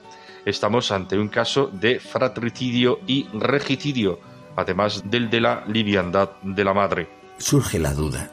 Estamos 0.45 0.91
ante 0.91 1.17
un 1.17 1.27
caso 1.27 1.69
de 1.73 1.99
fratricidio 1.99 2.99
y 3.07 3.27
regicidio, 3.33 4.19
además 4.55 5.03
del 5.09 5.29
de 5.29 5.41
la 5.41 5.65
liviandad 5.67 6.31
de 6.43 6.63
la 6.63 6.73
madre. 6.73 7.09
Surge 7.37 7.79
la 7.79 7.93
duda. 7.93 8.31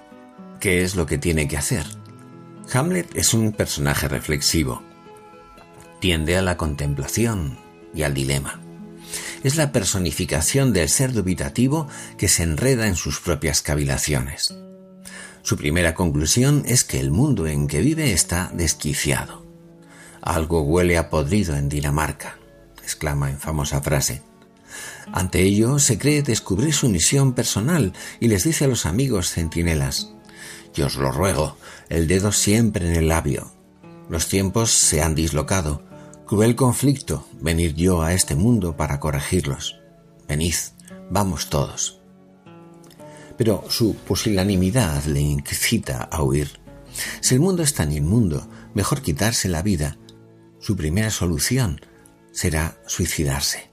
¿Qué 0.60 0.82
es 0.82 0.94
lo 0.94 1.06
que 1.06 1.18
tiene 1.18 1.48
que 1.48 1.56
hacer? 1.56 1.84
Hamlet 2.72 3.16
es 3.16 3.34
un 3.34 3.52
personaje 3.52 4.08
reflexivo. 4.08 4.82
Tiende 6.00 6.36
a 6.36 6.42
la 6.42 6.56
contemplación 6.56 7.61
y 7.94 8.02
al 8.02 8.14
dilema 8.14 8.62
es 9.42 9.56
la 9.56 9.72
personificación 9.72 10.72
del 10.72 10.88
ser 10.88 11.12
dubitativo 11.12 11.88
que 12.16 12.28
se 12.28 12.42
enreda 12.42 12.86
en 12.86 12.96
sus 12.96 13.20
propias 13.20 13.62
cavilaciones. 13.62 14.54
Su 15.42 15.56
primera 15.56 15.94
conclusión 15.94 16.62
es 16.66 16.84
que 16.84 17.00
el 17.00 17.10
mundo 17.10 17.46
en 17.46 17.66
que 17.66 17.80
vive 17.80 18.12
está 18.12 18.50
desquiciado. 18.54 19.44
Algo 20.20 20.62
huele 20.62 20.96
a 20.96 21.10
podrido 21.10 21.56
en 21.56 21.68
Dinamarca, 21.68 22.38
exclama 22.82 23.30
en 23.30 23.38
famosa 23.38 23.80
frase. 23.80 24.22
Ante 25.12 25.42
ello 25.42 25.80
se 25.80 25.98
cree 25.98 26.22
descubrir 26.22 26.72
su 26.72 26.88
misión 26.88 27.34
personal 27.34 27.92
y 28.20 28.28
les 28.28 28.44
dice 28.44 28.66
a 28.66 28.68
los 28.68 28.86
amigos 28.86 29.30
centinelas, 29.30 30.10
Yo 30.72 30.86
os 30.86 30.94
lo 30.94 31.10
ruego, 31.10 31.56
el 31.88 32.06
dedo 32.06 32.30
siempre 32.30 32.88
en 32.88 32.94
el 32.94 33.08
labio. 33.08 33.52
Los 34.08 34.28
tiempos 34.28 34.70
se 34.70 35.02
han 35.02 35.16
dislocado, 35.16 35.82
Cruel 36.26 36.56
conflicto, 36.56 37.26
venir 37.40 37.74
yo 37.74 38.02
a 38.02 38.14
este 38.14 38.34
mundo 38.34 38.76
para 38.76 39.00
corregirlos. 39.00 39.80
Venid, 40.28 40.54
vamos 41.10 41.50
todos. 41.50 42.00
Pero 43.36 43.64
su 43.68 43.96
pusilanimidad 43.96 45.04
le 45.04 45.20
incita 45.20 46.04
a 46.04 46.22
huir. 46.22 46.60
Si 47.20 47.34
el 47.34 47.40
mundo 47.40 47.62
es 47.62 47.74
tan 47.74 47.92
inmundo, 47.92 48.46
mejor 48.74 49.02
quitarse 49.02 49.48
la 49.48 49.62
vida. 49.62 49.98
Su 50.60 50.76
primera 50.76 51.10
solución 51.10 51.80
será 52.32 52.78
suicidarse. 52.86 53.70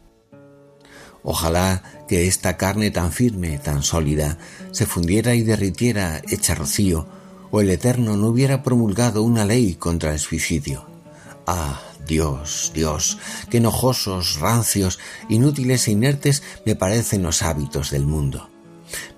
Ojalá 1.24 1.84
que 2.08 2.28
esta 2.28 2.58
carne 2.58 2.91
tan 2.91 3.12
firme, 3.12 3.58
tan 3.60 3.84
sólida, 3.84 4.38
se 4.72 4.86
fundiera 4.86 5.36
y 5.36 5.43
derritiera 5.43 6.22
hecha 6.30 6.56
rocío, 6.56 7.08
o 7.52 7.62
el 7.62 7.70
Eterno 7.70 8.16
no 8.16 8.28
hubiera 8.28 8.64
promulgado 8.64 9.24
una 9.24 9.45
ley 9.45 9.76
contra 9.76 10.14
el 10.14 10.20
suicidio. 10.20 10.88
Ah, 11.45 11.82
Dios, 12.10 12.72
Dios, 12.74 13.20
qué 13.51 13.57
enojosos, 13.57 14.39
rancios, 14.39 14.97
inútiles 15.30 15.88
e 15.88 15.91
inertes 15.91 16.41
me 16.66 16.76
parecen 16.76 17.22
los 17.22 17.43
hábitos 17.43 17.91
del 17.91 18.05
mundo. 18.05 18.49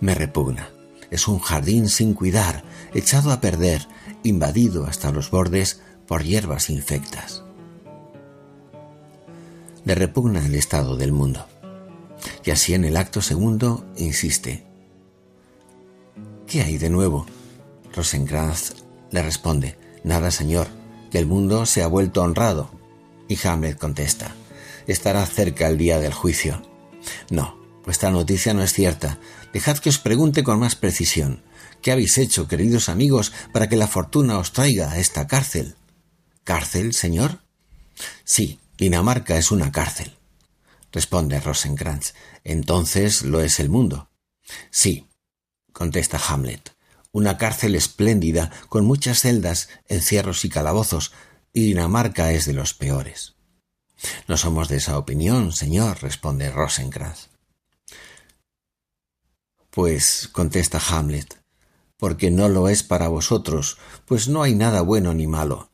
Me 0.02 0.14
repugna. 0.14 0.70
Es 1.10 1.28
un 1.28 1.40
jardín 1.40 1.88
sin 1.88 2.14
cuidar, 2.14 2.64
echado 2.94 3.32
a 3.32 3.40
perder, 3.40 3.88
invadido 4.24 4.86
hasta 4.86 5.12
los 5.12 5.32
bordes 5.32 5.82
por 6.06 6.24
hierbas 6.24 6.70
infectas. 6.70 7.44
Le 9.86 9.96
repugna 9.96 10.46
el 10.46 10.56
estado 10.56 10.98
del 10.98 11.14
mundo. 11.14 11.48
Y 12.44 12.52
así 12.52 12.74
en 12.74 12.84
el 12.84 12.98
acto 12.98 13.22
segundo 13.22 13.86
insiste. 13.96 14.66
¿Qué 16.46 16.62
hay 16.62 16.78
de 16.78 16.90
nuevo? 16.90 17.26
Rosenkrantz 17.96 18.74
le 19.12 19.22
responde, 19.22 19.78
Nada, 20.04 20.32
señor, 20.32 20.68
que 21.10 21.20
el 21.20 21.26
mundo 21.26 21.66
se 21.66 21.84
ha 21.84 21.88
vuelto 21.88 22.22
honrado. 22.22 22.81
Y 23.32 23.40
Hamlet 23.48 23.78
contesta, 23.78 24.36
estará 24.88 25.26
cerca 25.26 25.70
el 25.70 25.78
día 25.78 26.00
del 26.00 26.14
juicio. 26.14 26.62
No, 27.30 27.58
vuestra 27.86 28.12
noticia 28.12 28.54
no 28.54 28.62
es 28.62 28.74
cierta. 28.74 29.20
Dejad 29.54 29.78
que 29.78 29.88
os 29.88 30.00
pregunte 30.00 30.44
con 30.44 30.60
más 30.60 30.76
precisión. 30.76 31.42
¿Qué 31.82 31.94
habéis 31.94 32.18
hecho, 32.18 32.50
queridos 32.50 32.90
amigos, 32.90 33.32
para 33.54 33.70
que 33.70 33.78
la 33.78 33.88
fortuna 33.88 34.38
os 34.38 34.52
traiga 34.52 34.92
a 34.92 35.00
esta 35.00 35.28
cárcel? 35.28 35.76
¿Cárcel, 36.44 36.94
señor? 36.94 37.40
Sí, 38.26 38.60
Dinamarca 38.78 39.38
es 39.38 39.50
una 39.52 39.72
cárcel. 39.72 40.12
responde 40.92 41.40
Rosenkrantz. 41.40 42.14
Entonces 42.44 43.22
lo 43.22 43.40
es 43.40 43.62
el 43.62 43.70
mundo. 43.70 44.10
Sí, 44.72 45.08
contesta 45.72 46.20
Hamlet. 46.28 46.74
Una 47.14 47.38
cárcel 47.38 47.76
espléndida, 47.76 48.52
con 48.68 48.86
muchas 48.86 49.22
celdas, 49.22 49.70
encierros 49.88 50.44
y 50.44 50.50
calabozos, 50.50 51.14
y 51.54 51.66
Dinamarca 51.66 52.32
es 52.32 52.46
de 52.46 52.54
los 52.54 52.74
peores. 52.74 53.36
No 54.28 54.38
somos 54.38 54.68
de 54.70 54.78
esa 54.78 54.98
opinión, 54.98 55.52
señor, 55.52 56.02
responde 56.02 56.50
Rosenkrantz. 56.50 57.30
Pues, 59.70 60.30
contesta 60.32 60.80
Hamlet, 60.90 61.40
porque 61.98 62.32
no 62.32 62.50
lo 62.50 62.68
es 62.68 62.84
para 62.84 63.08
vosotros, 63.08 63.78
pues 64.06 64.28
no 64.28 64.44
hay 64.44 64.56
nada 64.56 64.82
bueno 64.82 65.14
ni 65.14 65.28
malo. 65.28 65.70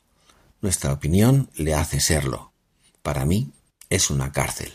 Nuestra 0.61 0.91
opinión 0.91 1.49
le 1.55 1.73
hace 1.73 1.99
serlo. 1.99 2.51
Para 3.01 3.25
mí 3.25 3.51
es 3.89 4.09
una 4.09 4.31
cárcel. 4.31 4.73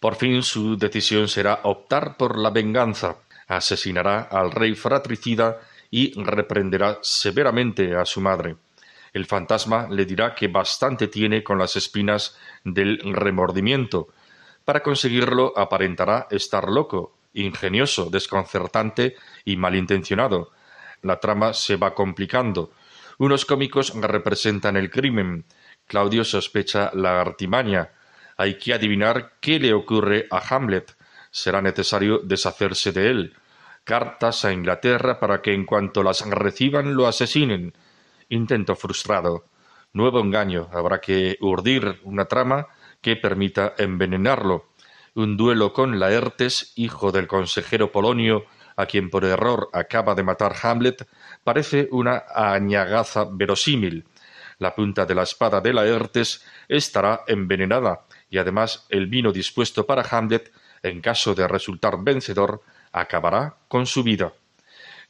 Por 0.00 0.16
fin 0.16 0.42
su 0.42 0.76
decisión 0.76 1.28
será 1.28 1.60
optar 1.64 2.16
por 2.16 2.38
la 2.38 2.50
venganza. 2.50 3.16
Asesinará 3.46 4.22
al 4.22 4.50
rey 4.50 4.74
fratricida 4.74 5.60
y 5.90 6.12
reprenderá 6.20 6.98
severamente 7.02 7.94
a 7.94 8.04
su 8.04 8.20
madre. 8.20 8.56
El 9.14 9.26
fantasma 9.26 9.86
le 9.88 10.04
dirá 10.04 10.34
que 10.34 10.48
bastante 10.48 11.06
tiene 11.06 11.44
con 11.44 11.56
las 11.56 11.76
espinas 11.76 12.36
del 12.64 12.98
remordimiento. 13.14 14.08
Para 14.64 14.82
conseguirlo 14.82 15.56
aparentará 15.56 16.26
estar 16.30 16.68
loco, 16.68 17.16
ingenioso, 17.32 18.10
desconcertante 18.10 19.14
y 19.44 19.56
malintencionado. 19.56 20.50
La 21.02 21.20
trama 21.20 21.52
se 21.52 21.76
va 21.76 21.94
complicando. 21.94 22.72
Unos 23.18 23.44
cómicos 23.44 23.94
representan 23.94 24.76
el 24.76 24.90
crimen. 24.90 25.44
Claudio 25.86 26.24
sospecha 26.24 26.90
la 26.94 27.20
artimaña. 27.20 27.92
Hay 28.36 28.58
que 28.58 28.74
adivinar 28.74 29.34
qué 29.40 29.60
le 29.60 29.74
ocurre 29.74 30.26
a 30.32 30.38
Hamlet. 30.38 30.96
Será 31.30 31.62
necesario 31.62 32.18
deshacerse 32.18 32.90
de 32.90 33.10
él. 33.10 33.34
Cartas 33.84 34.44
a 34.44 34.52
Inglaterra 34.52 35.20
para 35.20 35.40
que 35.40 35.54
en 35.54 35.66
cuanto 35.66 36.02
las 36.02 36.28
reciban 36.28 36.96
lo 36.96 37.06
asesinen. 37.06 37.74
Intento 38.28 38.74
frustrado. 38.74 39.44
Nuevo 39.92 40.20
engaño. 40.20 40.68
Habrá 40.72 41.00
que 41.00 41.36
urdir 41.40 42.00
una 42.04 42.24
trama 42.24 42.66
que 43.00 43.16
permita 43.16 43.74
envenenarlo. 43.78 44.70
Un 45.14 45.36
duelo 45.36 45.72
con 45.72 45.98
Laertes, 46.00 46.72
hijo 46.76 47.12
del 47.12 47.26
consejero 47.26 47.92
Polonio, 47.92 48.46
a 48.76 48.86
quien 48.86 49.10
por 49.10 49.24
error 49.24 49.68
acaba 49.72 50.14
de 50.14 50.24
matar 50.24 50.54
Hamlet, 50.62 51.06
parece 51.44 51.88
una 51.92 52.24
añagaza 52.34 53.26
verosímil. 53.30 54.04
La 54.58 54.74
punta 54.74 55.06
de 55.06 55.14
la 55.14 55.22
espada 55.22 55.60
de 55.60 55.72
Laertes 55.72 56.44
estará 56.68 57.22
envenenada, 57.26 58.06
y 58.30 58.38
además 58.38 58.86
el 58.88 59.06
vino 59.06 59.32
dispuesto 59.32 59.86
para 59.86 60.02
Hamlet, 60.02 60.52
en 60.82 61.00
caso 61.00 61.34
de 61.34 61.46
resultar 61.46 62.02
vencedor, 62.02 62.62
acabará 62.92 63.56
con 63.68 63.86
su 63.86 64.02
vida. 64.02 64.32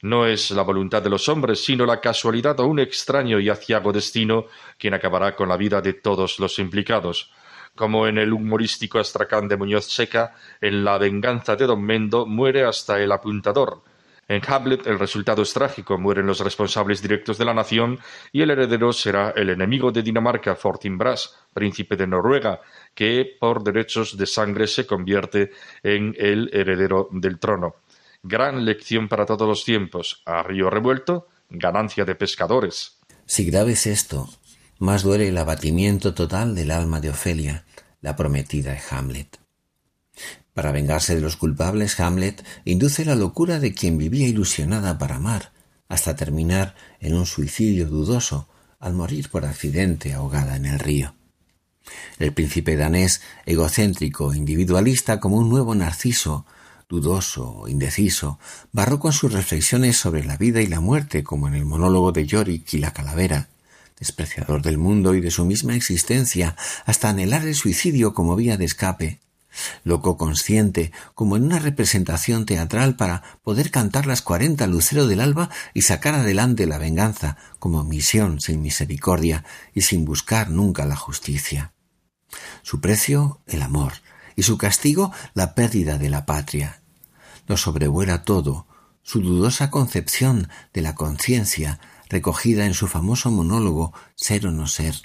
No 0.05 0.27
es 0.27 0.51
la 0.51 0.61
voluntad 0.61 1.01
de 1.01 1.09
los 1.09 1.27
hombres, 1.29 1.65
sino 1.65 1.83
la 1.83 1.99
casualidad 1.99 2.59
o 2.59 2.67
un 2.67 2.77
extraño 2.77 3.39
y 3.39 3.49
aciago 3.49 3.91
destino 3.91 4.45
quien 4.77 4.93
acabará 4.93 5.35
con 5.35 5.49
la 5.49 5.57
vida 5.57 5.81
de 5.81 5.93
todos 5.93 6.39
los 6.39 6.59
implicados. 6.59 7.31
Como 7.73 8.05
en 8.05 8.19
el 8.19 8.31
humorístico 8.31 8.99
Astracán 8.99 9.47
de 9.47 9.57
Muñoz 9.57 9.85
Seca, 9.85 10.35
en 10.61 10.85
La 10.85 10.99
venganza 10.99 11.55
de 11.55 11.65
Don 11.65 11.81
Mendo 11.81 12.27
muere 12.27 12.65
hasta 12.65 13.01
el 13.01 13.11
apuntador. 13.11 13.81
En 14.27 14.43
Hamlet 14.47 14.85
el 14.85 14.99
resultado 14.99 15.41
es 15.41 15.51
trágico, 15.53 15.97
mueren 15.97 16.27
los 16.27 16.39
responsables 16.39 17.01
directos 17.01 17.39
de 17.39 17.45
la 17.45 17.55
nación 17.55 17.97
y 18.31 18.43
el 18.43 18.51
heredero 18.51 18.93
será 18.93 19.31
el 19.35 19.49
enemigo 19.49 19.91
de 19.91 20.03
Dinamarca, 20.03 20.55
Fortinbras, 20.55 21.35
príncipe 21.51 21.95
de 21.95 22.05
Noruega, 22.05 22.61
que 22.93 23.37
por 23.39 23.63
derechos 23.63 24.15
de 24.15 24.27
sangre 24.27 24.67
se 24.67 24.85
convierte 24.85 25.49
en 25.81 26.15
el 26.19 26.51
heredero 26.53 27.09
del 27.11 27.39
trono. 27.39 27.77
Gran 28.27 28.65
lección 28.65 29.07
para 29.07 29.27
todos 29.27 29.47
los 29.47 29.63
tiempos. 29.65 30.23
A 30.25 30.41
río 30.41 30.71
revuelto, 30.71 31.27
ganancia 31.47 32.05
de 32.05 32.15
pescadores. 32.15 32.97
Si 33.27 33.45
grave 33.45 33.73
es 33.73 33.85
esto, 33.85 34.27
más 34.79 35.03
duele 35.03 35.27
el 35.27 35.37
abatimiento 35.37 36.15
total 36.15 36.55
del 36.55 36.71
alma 36.71 36.99
de 36.99 37.11
Ofelia, 37.11 37.65
la 38.01 38.15
prometida 38.15 38.71
de 38.71 38.79
Hamlet. 38.89 39.39
Para 40.55 40.71
vengarse 40.71 41.13
de 41.13 41.21
los 41.21 41.37
culpables, 41.37 41.99
Hamlet 41.99 42.43
induce 42.63 43.05
la 43.05 43.13
locura 43.13 43.59
de 43.59 43.75
quien 43.75 43.99
vivía 43.99 44.27
ilusionada 44.27 44.97
para 44.97 45.17
amar, 45.17 45.51
hasta 45.87 46.15
terminar 46.15 46.73
en 46.99 47.13
un 47.13 47.27
suicidio 47.27 47.85
dudoso 47.85 48.49
al 48.79 48.95
morir 48.95 49.29
por 49.29 49.45
accidente 49.45 50.15
ahogada 50.15 50.55
en 50.55 50.65
el 50.65 50.79
río. 50.79 51.13
El 52.17 52.33
príncipe 52.33 52.75
danés, 52.75 53.21
egocéntrico, 53.45 54.33
individualista 54.33 55.19
como 55.19 55.37
un 55.37 55.47
nuevo 55.47 55.75
narciso, 55.75 56.47
dudoso, 56.89 57.67
indeciso, 57.67 58.39
barró 58.71 58.99
con 58.99 59.13
sus 59.13 59.31
reflexiones 59.31 59.97
sobre 59.97 60.23
la 60.23 60.37
vida 60.37 60.61
y 60.61 60.67
la 60.67 60.79
muerte, 60.79 61.23
como 61.23 61.47
en 61.47 61.55
el 61.55 61.65
monólogo 61.65 62.11
de 62.11 62.25
Yorick 62.25 62.73
y 62.73 62.77
la 62.79 62.93
calavera, 62.93 63.49
despreciador 63.99 64.61
del 64.61 64.77
mundo 64.77 65.15
y 65.15 65.21
de 65.21 65.31
su 65.31 65.45
misma 65.45 65.75
existencia, 65.75 66.55
hasta 66.85 67.09
anhelar 67.09 67.45
el 67.47 67.55
suicidio 67.55 68.13
como 68.13 68.35
vía 68.35 68.57
de 68.57 68.65
escape, 68.65 69.19
loco 69.83 70.17
consciente, 70.17 70.91
como 71.13 71.37
en 71.37 71.43
una 71.43 71.59
representación 71.59 72.45
teatral 72.45 72.95
para 72.95 73.23
poder 73.43 73.71
cantar 73.71 74.05
las 74.05 74.21
cuarenta 74.21 74.67
lucero 74.67 75.07
del 75.07 75.21
alba 75.21 75.49
y 75.73 75.83
sacar 75.83 76.15
adelante 76.15 76.65
la 76.65 76.77
venganza 76.77 77.37
como 77.59 77.83
misión 77.83 78.41
sin 78.41 78.61
misericordia 78.61 79.45
y 79.73 79.81
sin 79.81 80.05
buscar 80.05 80.49
nunca 80.49 80.85
la 80.85 80.95
justicia. 80.95 81.73
Su 82.63 82.81
precio, 82.81 83.41
el 83.47 83.61
amor, 83.61 83.93
y 84.35 84.43
su 84.43 84.57
castigo 84.57 85.11
la 85.33 85.55
pérdida 85.55 85.97
de 85.97 86.09
la 86.09 86.25
patria. 86.25 86.81
Lo 87.47 87.57
sobrevuela 87.57 88.23
todo, 88.23 88.67
su 89.03 89.21
dudosa 89.21 89.69
concepción 89.69 90.49
de 90.73 90.81
la 90.81 90.95
conciencia 90.95 91.79
recogida 92.09 92.65
en 92.65 92.73
su 92.73 92.87
famoso 92.87 93.31
monólogo 93.31 93.93
Ser 94.15 94.47
o 94.47 94.51
no 94.51 94.67
ser, 94.67 94.95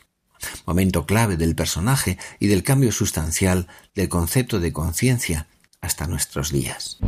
momento 0.67 1.07
clave 1.07 1.37
del 1.37 1.55
personaje 1.55 2.19
y 2.39 2.47
del 2.47 2.63
cambio 2.63 2.93
sustancial 2.93 3.69
del 3.95 4.09
concepto 4.09 4.61
de 4.61 4.73
conciencia 4.73 5.49
hasta 5.81 6.07
nuestros 6.07 6.51
días. 6.51 6.99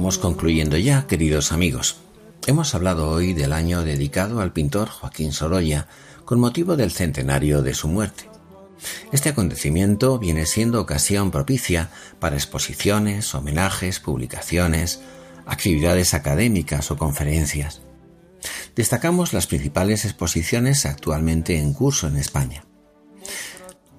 Vamos 0.00 0.16
concluyendo 0.16 0.78
ya, 0.78 1.06
queridos 1.06 1.52
amigos. 1.52 1.96
Hemos 2.46 2.74
hablado 2.74 3.10
hoy 3.10 3.34
del 3.34 3.52
año 3.52 3.82
dedicado 3.82 4.40
al 4.40 4.50
pintor 4.50 4.88
Joaquín 4.88 5.30
Sorolla 5.30 5.88
con 6.24 6.40
motivo 6.40 6.74
del 6.74 6.90
centenario 6.90 7.60
de 7.60 7.74
su 7.74 7.86
muerte. 7.86 8.24
Este 9.12 9.28
acontecimiento 9.28 10.18
viene 10.18 10.46
siendo 10.46 10.80
ocasión 10.80 11.30
propicia 11.30 11.90
para 12.18 12.36
exposiciones, 12.36 13.34
homenajes, 13.34 14.00
publicaciones, 14.00 15.02
actividades 15.44 16.14
académicas 16.14 16.90
o 16.90 16.96
conferencias. 16.96 17.82
Destacamos 18.74 19.34
las 19.34 19.46
principales 19.46 20.06
exposiciones 20.06 20.86
actualmente 20.86 21.58
en 21.58 21.74
curso 21.74 22.06
en 22.06 22.16
España. 22.16 22.64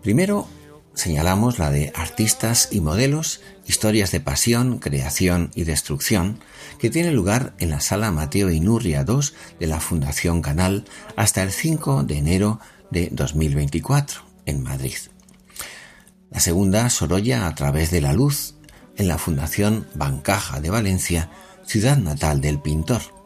Primero, 0.01 0.47
señalamos 0.93 1.59
la 1.59 1.71
de 1.71 1.91
Artistas 1.95 2.69
y 2.71 2.81
Modelos, 2.81 3.41
Historias 3.65 4.11
de 4.11 4.19
Pasión, 4.19 4.79
Creación 4.79 5.51
y 5.55 5.63
Destrucción, 5.63 6.39
que 6.79 6.89
tiene 6.89 7.11
lugar 7.11 7.53
en 7.59 7.69
la 7.69 7.79
Sala 7.79 8.11
Mateo 8.11 8.49
Inurria 8.49 9.05
II 9.07 9.21
de 9.59 9.67
la 9.67 9.79
Fundación 9.79 10.41
Canal 10.41 10.85
hasta 11.15 11.43
el 11.43 11.51
5 11.51 12.03
de 12.03 12.17
enero 12.17 12.59
de 12.89 13.09
2024 13.11 14.21
en 14.45 14.63
Madrid. 14.63 14.97
La 16.29 16.39
segunda, 16.39 16.89
Sorolla 16.89 17.47
a 17.47 17.55
través 17.55 17.91
de 17.91 18.01
la 18.01 18.13
luz, 18.13 18.55
en 18.97 19.07
la 19.07 19.17
Fundación 19.17 19.87
Bancaja 19.95 20.59
de 20.59 20.69
Valencia, 20.69 21.29
ciudad 21.65 21.97
natal 21.97 22.41
del 22.41 22.59
pintor 22.59 23.20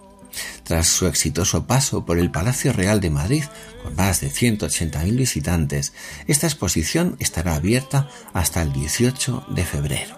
tras 0.63 0.87
su 0.87 1.07
exitoso 1.07 1.65
paso 1.65 2.05
por 2.05 2.17
el 2.17 2.31
Palacio 2.31 2.73
Real 2.73 2.99
de 2.99 3.09
Madrid, 3.09 3.43
con 3.83 3.95
más 3.95 4.21
de 4.21 4.31
180.000 4.31 5.15
visitantes, 5.15 5.93
esta 6.27 6.47
exposición 6.47 7.15
estará 7.19 7.55
abierta 7.55 8.09
hasta 8.33 8.61
el 8.61 8.73
18 8.73 9.45
de 9.49 9.65
febrero. 9.65 10.17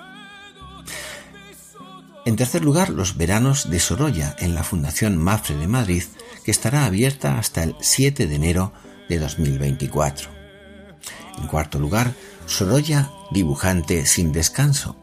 En 2.25 2.35
tercer 2.35 2.63
lugar, 2.63 2.89
los 2.89 3.15
veranos 3.15 3.69
de 3.69 3.79
Sorolla 3.79 4.35
en 4.39 4.53
la 4.53 4.63
Fundación 4.63 5.17
Mafre 5.17 5.55
de 5.55 5.67
Madrid, 5.67 6.03
que 6.43 6.51
estará 6.51 6.85
abierta 6.85 7.37
hasta 7.37 7.63
el 7.63 7.75
7 7.79 8.27
de 8.27 8.35
enero 8.35 8.73
de 9.07 9.17
2024. 9.19 10.29
En 11.37 11.47
cuarto 11.47 11.79
lugar, 11.79 12.13
Sorolla, 12.45 13.11
dibujante 13.31 14.05
sin 14.05 14.33
descanso, 14.33 14.97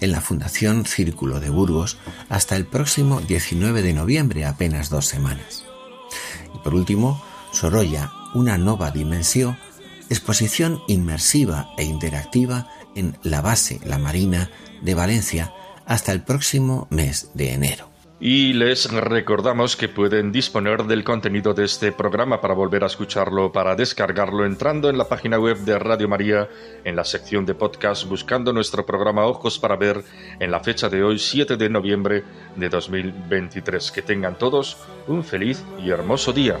en 0.00 0.12
la 0.12 0.20
Fundación 0.20 0.84
Círculo 0.86 1.40
de 1.40 1.50
Burgos 1.50 1.98
hasta 2.28 2.56
el 2.56 2.66
próximo 2.66 3.20
19 3.20 3.82
de 3.82 3.92
noviembre, 3.92 4.44
apenas 4.44 4.90
dos 4.90 5.06
semanas. 5.06 5.64
Y 6.54 6.58
por 6.58 6.74
último, 6.74 7.22
Sorolla, 7.52 8.12
una 8.34 8.58
nueva 8.58 8.90
dimensión, 8.90 9.58
exposición 10.08 10.82
inmersiva 10.88 11.70
e 11.76 11.84
interactiva 11.84 12.68
en 12.94 13.18
la 13.22 13.40
base 13.40 13.80
La 13.84 13.98
Marina 13.98 14.50
de 14.82 14.94
Valencia 14.94 15.52
hasta 15.86 16.12
el 16.12 16.22
próximo 16.22 16.86
mes 16.90 17.30
de 17.34 17.52
enero. 17.52 17.89
Y 18.22 18.52
les 18.52 18.92
recordamos 18.92 19.76
que 19.76 19.88
pueden 19.88 20.30
disponer 20.30 20.84
del 20.84 21.04
contenido 21.04 21.54
de 21.54 21.64
este 21.64 21.90
programa 21.90 22.42
para 22.42 22.52
volver 22.52 22.84
a 22.84 22.86
escucharlo, 22.86 23.50
para 23.50 23.74
descargarlo 23.74 24.44
entrando 24.44 24.90
en 24.90 24.98
la 24.98 25.08
página 25.08 25.38
web 25.38 25.56
de 25.60 25.78
Radio 25.78 26.06
María, 26.06 26.46
en 26.84 26.96
la 26.96 27.04
sección 27.04 27.46
de 27.46 27.54
podcast, 27.54 28.06
buscando 28.06 28.52
nuestro 28.52 28.84
programa 28.84 29.24
Ojos 29.24 29.58
para 29.58 29.76
Ver 29.76 30.04
en 30.38 30.50
la 30.50 30.60
fecha 30.60 30.90
de 30.90 31.02
hoy, 31.02 31.18
7 31.18 31.56
de 31.56 31.70
noviembre 31.70 32.22
de 32.56 32.68
2023. 32.68 33.90
Que 33.90 34.02
tengan 34.02 34.36
todos 34.36 34.76
un 35.06 35.24
feliz 35.24 35.64
y 35.82 35.88
hermoso 35.88 36.34
día. 36.34 36.58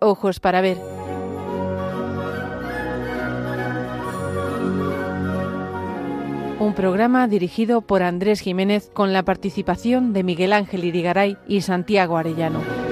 Ojos 0.00 0.40
para 0.40 0.60
Ver. 0.60 0.76
Un 6.58 6.74
programa 6.74 7.28
dirigido 7.28 7.80
por 7.80 8.02
Andrés 8.02 8.40
Jiménez 8.40 8.90
con 8.92 9.12
la 9.12 9.24
participación 9.24 10.12
de 10.12 10.24
Miguel 10.24 10.52
Ángel 10.52 10.84
Irigaray 10.84 11.36
y 11.46 11.60
Santiago 11.60 12.16
Arellano. 12.16 12.85